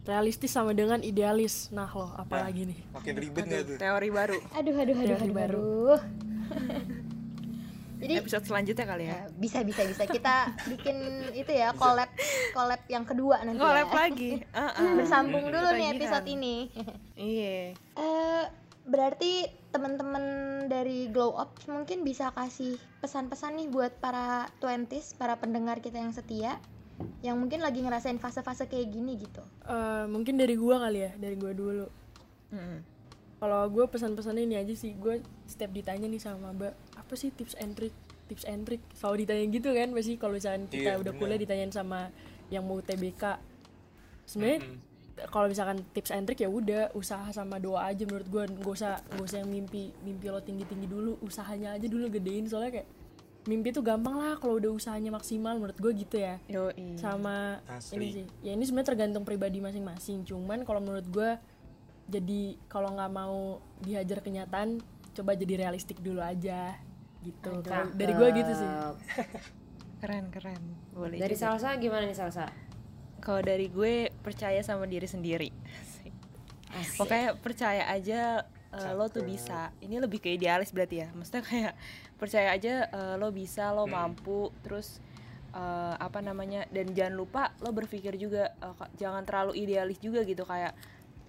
realistis 0.02 0.50
sama 0.50 0.74
dengan 0.74 1.06
idealis 1.06 1.70
nah 1.70 1.86
lo 1.86 2.10
apalagi 2.18 2.66
nih 2.66 2.80
makin 2.90 3.14
ribet 3.22 3.44
nggak 3.46 3.64
tuh 3.70 3.78
Teori 3.78 4.10
baru. 4.10 4.38
Aduh 4.58 4.74
aduh 4.74 4.96
aduh 4.98 5.06
Teori 5.14 5.30
aduh. 5.30 5.36
baru. 5.38 5.78
aduh. 5.94 6.82
Jadi 7.96 8.14
Episode 8.20 8.46
selanjutnya 8.46 8.86
kali 8.86 9.06
ya. 9.08 9.16
ya, 9.16 9.22
bisa 9.40 9.60
bisa 9.64 9.82
bisa 9.88 10.04
kita 10.06 10.36
bikin 10.72 10.98
itu 11.32 11.52
ya 11.52 11.72
collab 11.76 12.10
collab 12.52 12.82
yang 12.92 13.08
kedua 13.08 13.44
nanti. 13.44 13.60
Collab 13.62 13.90
ya. 13.90 13.96
lagi. 13.96 14.32
Ah, 14.56 14.72
ah. 14.72 14.94
Bersambung 14.96 15.52
dulu 15.52 15.68
nih 15.76 15.88
episode 15.96 16.28
ini. 16.28 16.72
Iya. 17.16 17.76
Eh 17.96 18.44
berarti 18.86 19.50
teman-teman 19.74 20.24
dari 20.70 21.10
Glow 21.10 21.36
Up 21.36 21.58
mungkin 21.68 22.06
bisa 22.06 22.32
kasih 22.32 22.78
pesan-pesan 23.02 23.58
nih 23.60 23.68
buat 23.68 23.98
para 24.00 24.48
twenties, 24.62 25.18
para 25.18 25.36
pendengar 25.36 25.82
kita 25.84 26.00
yang 26.00 26.14
setia 26.14 26.62
yang 27.20 27.36
mungkin 27.36 27.60
lagi 27.60 27.84
ngerasain 27.84 28.24
fase-fase 28.24 28.72
kayak 28.72 28.88
gini 28.88 29.20
gitu. 29.20 29.44
Eh, 29.68 30.06
mungkin 30.08 30.40
dari 30.40 30.56
gua 30.56 30.80
kali 30.88 31.04
ya 31.04 31.12
dari 31.20 31.36
gua 31.36 31.52
dulu 31.52 32.06
Mm-mm. 32.56 32.80
kalau 33.42 33.68
gue 33.68 33.86
pesan-pesannya 33.90 34.44
ini 34.48 34.56
aja 34.56 34.74
sih 34.78 34.96
gue 34.96 35.20
setiap 35.44 35.76
ditanya 35.76 36.08
nih 36.08 36.22
sama 36.22 36.56
mbak 36.56 36.74
apa 37.06 37.14
sih 37.14 37.30
tips 37.30 37.54
and 37.56 37.74
trick 37.74 37.94
tips 38.26 38.44
and 38.44 38.66
trick 38.66 38.82
selalu 38.92 39.24
ditanya 39.24 39.46
gitu 39.48 39.70
kan 39.70 39.94
pasti 39.94 40.14
kalau 40.16 40.34
misalkan 40.34 40.66
kita 40.66 40.90
Iya, 40.90 40.98
udah 40.98 41.14
bener. 41.14 41.22
kuliah 41.22 41.38
ditanyain 41.38 41.70
sama 41.70 42.10
yang 42.48 42.62
mau 42.62 42.78
TBK 42.80 43.38
sebenarnya 44.26 44.60
Mm-mm. 44.60 44.78
kalau 45.30 45.46
misalkan 45.46 45.78
tips 45.94 46.10
and 46.10 46.26
trick 46.26 46.42
ya 46.42 46.50
udah 46.50 46.90
usaha 46.92 47.30
sama 47.30 47.56
doa 47.56 47.86
aja 47.86 48.04
menurut 48.04 48.26
gue 48.26 48.44
gak 48.58 48.74
usah 48.74 48.98
gak 49.06 49.22
usah 49.24 49.38
yang 49.40 49.50
mimpi 49.52 49.94
mimpi 50.02 50.26
lo 50.28 50.42
tinggi 50.42 50.66
tinggi 50.66 50.86
dulu 50.86 51.22
usahanya 51.22 51.78
aja 51.78 51.86
dulu 51.86 52.10
gedein 52.10 52.50
soalnya 52.50 52.82
kayak 52.82 52.90
mimpi 53.46 53.70
tuh 53.70 53.86
gampang 53.86 54.18
lah 54.18 54.36
kalau 54.36 54.58
udah 54.58 54.74
usahanya 54.74 55.14
maksimal 55.14 55.54
menurut 55.56 55.78
gue 55.78 55.92
gitu 55.96 56.18
ya 56.18 56.42
Yoi. 56.50 56.98
sama 56.98 57.62
Asli. 57.70 57.94
ini 57.96 58.06
sih 58.12 58.26
ya 58.42 58.52
ini 58.52 58.66
sebenarnya 58.66 58.90
tergantung 58.90 59.22
pribadi 59.22 59.62
masing-masing 59.62 60.26
cuman 60.26 60.66
kalau 60.66 60.82
menurut 60.82 61.06
gue 61.06 61.30
jadi 62.06 62.42
kalau 62.66 62.90
nggak 62.92 63.12
mau 63.12 63.62
dihajar 63.80 64.20
kenyataan 64.20 64.82
coba 65.14 65.38
jadi 65.38 65.62
realistik 65.62 66.02
dulu 66.02 66.20
aja 66.20 66.74
gitu 67.26 67.50
Kalau 67.66 67.90
dari 67.98 68.14
gue 68.14 68.30
gitu 68.38 68.52
sih 68.54 68.70
Keren 70.06 70.30
keren. 70.30 70.62
Boleh. 70.94 71.18
Dari 71.18 71.34
juga. 71.34 71.58
Salsa 71.58 71.74
gimana 71.82 72.06
nih 72.06 72.14
Salsa? 72.14 72.46
Kalau 73.24 73.42
dari 73.42 73.72
gue 73.74 74.14
percaya 74.22 74.62
sama 74.62 74.86
diri 74.86 75.10
sendiri. 75.10 75.50
Asik. 76.78 77.00
Pokoknya 77.00 77.34
percaya 77.42 77.84
aja 77.90 78.46
uh, 78.70 78.94
lo 78.94 79.10
tuh 79.10 79.26
bisa. 79.26 79.74
Ini 79.82 79.98
lebih 79.98 80.22
ke 80.22 80.30
idealis 80.36 80.70
berarti 80.70 81.02
ya. 81.02 81.08
Maksudnya 81.16 81.42
kayak 81.42 81.74
percaya 82.22 82.54
aja 82.54 82.86
uh, 82.92 83.16
lo 83.18 83.34
bisa, 83.34 83.72
lo 83.74 83.88
Hmm. 83.90 83.98
mampu, 83.98 84.54
terus 84.62 85.02
uh, 85.58 85.96
apa 85.98 86.22
namanya? 86.22 86.70
Dan 86.70 86.94
jangan 86.94 87.16
lupa 87.18 87.44
lo 87.64 87.72
berpikir 87.74 88.14
juga 88.20 88.54
uh, 88.62 88.76
jangan 89.00 89.26
terlalu 89.26 89.58
idealis 89.58 89.98
juga 90.04 90.22
gitu 90.22 90.46
kayak 90.46 90.76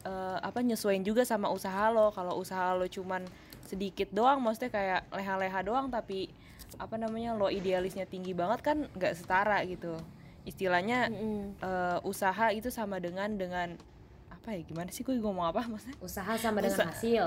uh, 0.05 0.37
apa 0.43 0.61
nyesuaiin 0.61 1.07
juga 1.07 1.25
sama 1.25 1.49
usaha 1.49 1.89
lo. 1.89 2.13
Kalau 2.13 2.37
usaha 2.37 2.77
lo 2.77 2.85
cuman 2.91 3.25
sedikit 3.67 4.09
doang, 4.11 4.39
maksudnya 4.39 4.71
kayak 4.71 5.01
leha-leha 5.11 5.61
doang 5.61 5.87
tapi 5.89 6.31
apa 6.77 6.95
namanya 6.95 7.33
lo 7.33 7.47
idealisnya 7.49 8.05
tinggi 8.05 8.33
banget 8.33 8.61
kan 8.61 8.87
nggak 8.91 9.13
setara 9.13 9.61
gitu. 9.65 9.95
Istilahnya 10.43 11.11
Mm-mm. 11.11 11.59
eh, 11.59 11.99
usaha 12.03 12.51
itu 12.51 12.71
sama 12.71 12.97
dengan 12.97 13.35
dengan 13.35 13.75
apa 14.31 14.55
ya 14.55 14.63
gimana 14.63 14.89
sih 14.89 15.03
gue 15.03 15.15
ngomong 15.17 15.43
apa 15.45 15.67
maksudnya 15.67 15.99
Usaha 15.99 16.33
sama 16.37 16.63
dengan 16.63 16.79
Usa- 16.79 16.91
hasil. 16.91 17.25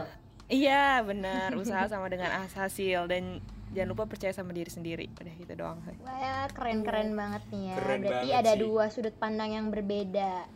Iya 0.48 1.04
benar 1.04 1.54
usaha 1.54 1.86
sama 1.86 2.08
dengan 2.08 2.32
hasil 2.42 3.06
dan 3.06 3.38
jangan 3.70 3.90
lupa 3.94 4.10
percaya 4.10 4.34
sama 4.34 4.50
diri 4.50 4.66
sendiri 4.66 5.06
udah 5.14 5.34
gitu 5.38 5.54
doang 5.54 5.78
Wah, 6.02 6.18
ya, 6.18 6.38
keren-keren 6.50 7.14
banget 7.14 7.44
nih 7.54 7.64
ya. 7.70 7.76
Keren 7.78 8.00
Berarti 8.02 8.18
banget 8.26 8.42
ada 8.42 8.54
sih. 8.56 8.60
dua 8.60 8.84
sudut 8.90 9.14
pandang 9.14 9.52
yang 9.52 9.70
berbeda. 9.70 10.50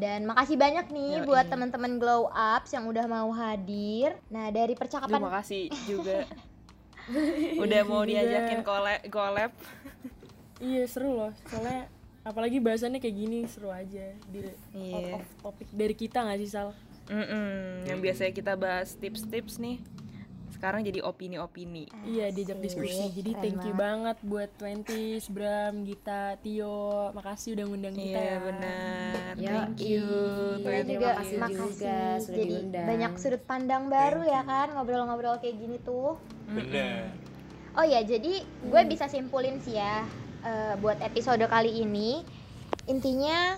Dan 0.00 0.24
makasih 0.24 0.56
banyak 0.56 0.88
nih 0.88 1.20
Yoi. 1.20 1.26
buat 1.28 1.46
teman-teman 1.46 2.00
Glow 2.00 2.32
Ups 2.32 2.72
yang 2.72 2.88
udah 2.88 3.04
mau 3.04 3.28
hadir. 3.30 4.16
Nah, 4.26 4.48
dari 4.48 4.72
percakapan 4.72 5.20
Terima 5.20 5.32
kasih 5.36 5.64
juga 5.84 6.24
udah 7.64 7.80
mau 7.84 8.00
diajakin 8.02 8.64
collab, 8.64 9.00
collab. 9.08 9.52
Iya 10.56 10.84
seru 10.84 11.12
loh, 11.14 11.32
soalnya 11.44 11.88
apalagi 12.20 12.60
bahasannya 12.60 12.96
kayak 12.96 13.16
gini 13.16 13.38
seru 13.44 13.68
aja 13.68 14.12
di 14.26 14.40
Iya. 14.72 14.92
out 14.94 15.08
of 15.16 15.24
topic 15.42 15.68
dari 15.70 15.92
kita 15.92 16.20
nggak 16.20 16.38
sih 16.38 16.48
Sal? 16.48 16.72
Mm-mm, 17.08 17.84
yang 17.84 17.98
biasanya 17.98 18.30
kita 18.30 18.54
bahas 18.54 18.94
tips-tips 18.94 19.56
nih 19.56 19.80
sekarang 20.60 20.84
jadi 20.84 21.00
opini-opini 21.00 21.88
Iya 22.04 22.28
diajak 22.28 22.60
diskusi. 22.60 23.08
Jadi 23.10 23.32
keren 23.32 23.40
thank 23.40 23.64
you 23.64 23.72
banget 23.72 24.16
buat 24.20 24.52
Twenties, 24.54 25.24
Bram, 25.26 25.88
Gita, 25.88 26.36
Tio. 26.38 27.16
Makasih 27.16 27.56
udah 27.56 27.64
ngundang 27.64 27.96
kita 27.96 28.12
iya 28.12 28.20
ya. 28.20 28.36
benar 28.38 29.32
Yoi. 29.34 29.48
thank 29.48 29.78
you 29.80 30.04
kita 30.60 30.68
Terima 30.68 30.92
juga 30.92 31.08
kasih 31.16 31.36
makasih 31.40 31.64
juga 31.64 31.96
sudah 32.20 32.36
jadi 32.36 32.52
diundang. 32.52 32.86
banyak 32.86 33.12
sudut 33.16 33.42
pandang 33.42 33.84
baru 33.88 34.20
ya 34.20 34.40
kan 34.44 34.68
ngobrol-ngobrol 34.70 35.40
kayak 35.40 35.56
gini 35.56 35.80
tuh. 35.80 36.20
bener 36.46 37.08
Oh 37.70 37.86
ya, 37.86 38.02
jadi 38.02 38.42
gue 38.42 38.82
bisa 38.84 39.06
simpulin 39.06 39.62
sih 39.62 39.78
ya 39.78 40.02
eh, 40.42 40.74
buat 40.76 40.98
episode 41.00 41.40
kali 41.46 41.80
ini 41.80 42.20
intinya 42.84 43.56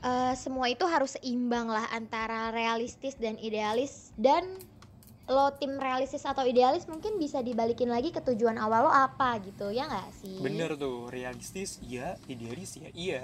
eh, 0.00 0.34
semua 0.36 0.68
itu 0.68 0.84
harus 0.84 1.16
seimbang 1.16 1.66
lah 1.66 1.88
antara 1.90 2.52
realistis 2.52 3.16
dan 3.16 3.34
idealis 3.40 4.12
dan 4.14 4.44
lo 5.26 5.50
tim 5.58 5.74
realistis 5.74 6.22
atau 6.22 6.46
idealis 6.46 6.86
mungkin 6.86 7.18
bisa 7.18 7.42
dibalikin 7.42 7.90
lagi 7.90 8.14
ke 8.14 8.22
tujuan 8.22 8.54
awal 8.62 8.86
lo 8.86 8.92
apa 8.94 9.42
gitu 9.42 9.74
ya 9.74 9.90
nggak 9.90 10.10
sih? 10.22 10.38
bener 10.38 10.78
tuh 10.78 11.10
realistis 11.10 11.82
iya 11.82 12.14
idealis 12.30 12.78
ya 12.78 12.90
iya 12.94 13.22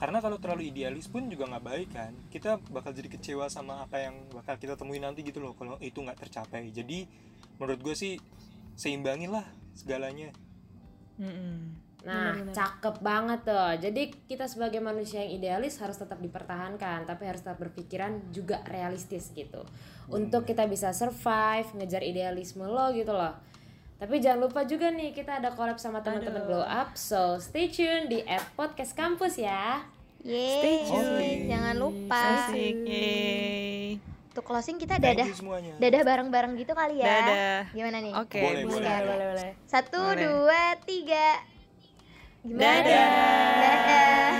karena 0.00 0.18
kalau 0.18 0.40
terlalu 0.40 0.72
idealis 0.72 1.06
pun 1.12 1.28
juga 1.28 1.46
nggak 1.46 1.64
baik 1.64 1.88
kan 1.92 2.12
kita 2.32 2.56
bakal 2.72 2.90
jadi 2.96 3.06
kecewa 3.12 3.46
sama 3.52 3.84
apa 3.84 4.00
yang 4.00 4.16
bakal 4.32 4.56
kita 4.56 4.74
temuin 4.74 5.04
nanti 5.04 5.20
gitu 5.22 5.38
loh 5.44 5.52
kalau 5.54 5.76
itu 5.78 6.00
nggak 6.00 6.18
tercapai 6.26 6.72
jadi 6.72 7.04
menurut 7.60 7.78
gue 7.84 7.94
sih 7.94 8.16
seimbangin 8.74 9.30
lah 9.30 9.44
segalanya 9.76 10.32
Mm-mm. 11.20 11.76
Nah, 12.02 12.34
Benar-benar. 12.34 12.54
cakep 12.54 12.96
banget 12.98 13.40
tuh. 13.46 13.72
Jadi 13.78 14.02
kita 14.26 14.50
sebagai 14.50 14.82
manusia 14.82 15.22
yang 15.22 15.38
idealis 15.38 15.78
harus 15.78 15.94
tetap 15.94 16.18
dipertahankan, 16.18 17.06
tapi 17.06 17.30
harus 17.30 17.46
tetap 17.46 17.62
berpikiran 17.62 18.34
juga 18.34 18.58
realistis 18.66 19.30
gitu. 19.30 19.62
Untuk 20.10 20.42
kita 20.42 20.66
bisa 20.66 20.90
survive, 20.90 21.70
ngejar 21.78 22.02
idealisme 22.02 22.66
lo 22.66 22.90
gitu 22.90 23.14
loh. 23.14 23.32
Tapi 24.02 24.18
jangan 24.18 24.50
lupa 24.50 24.66
juga 24.66 24.90
nih 24.90 25.14
kita 25.14 25.38
ada 25.38 25.54
collab 25.54 25.78
sama 25.78 26.02
teman-teman. 26.02 26.42
Glow 26.42 26.66
Up. 26.66 26.98
So, 26.98 27.38
stay 27.38 27.70
tune 27.70 28.10
di 28.10 28.18
at 28.26 28.42
podcast 28.58 28.98
kampus 28.98 29.38
ya. 29.38 29.86
Yeay, 30.22 30.86
tune. 30.86 31.50
jangan 31.50 31.74
lupa 31.74 32.46
asik 32.46 32.86
yeay 32.86 33.98
untuk 34.32 34.48
closing 34.48 34.80
kita 34.80 34.96
dadah 34.96 35.28
dadah 35.76 36.02
bareng-bareng 36.08 36.56
gitu 36.56 36.72
kali 36.72 37.04
ya. 37.04 37.04
dadah 37.04 37.62
Gimana 37.76 38.00
nih? 38.00 38.12
oke 38.16 38.40
Boleh, 38.40 38.62
bisa. 38.64 38.80
boleh. 38.80 38.96
Boleh, 39.04 39.26
boleh. 39.28 39.50
Satu, 39.68 40.00
Boleh. 40.00 40.24
dua, 40.24 40.62
tiga. 40.88 41.51
Gimana? 42.42 42.58
Dadah. 42.58 43.06
Dadah. 43.62 44.30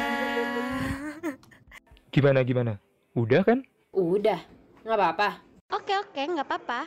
Gimana 2.11 2.43
gimana? 2.43 2.73
Udah 3.15 3.47
kan? 3.47 3.63
Udah, 3.95 4.43
nggak 4.83 4.99
apa-apa. 4.99 5.29
Oke 5.71 5.95
oke, 5.95 6.19
nggak 6.19 6.47
apa-apa. 6.51 6.81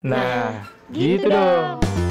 Nah, 0.00 0.64
Gitu 0.88 1.28
gitu, 1.28 1.28
dong. 1.28 1.76
dong. 1.76 2.05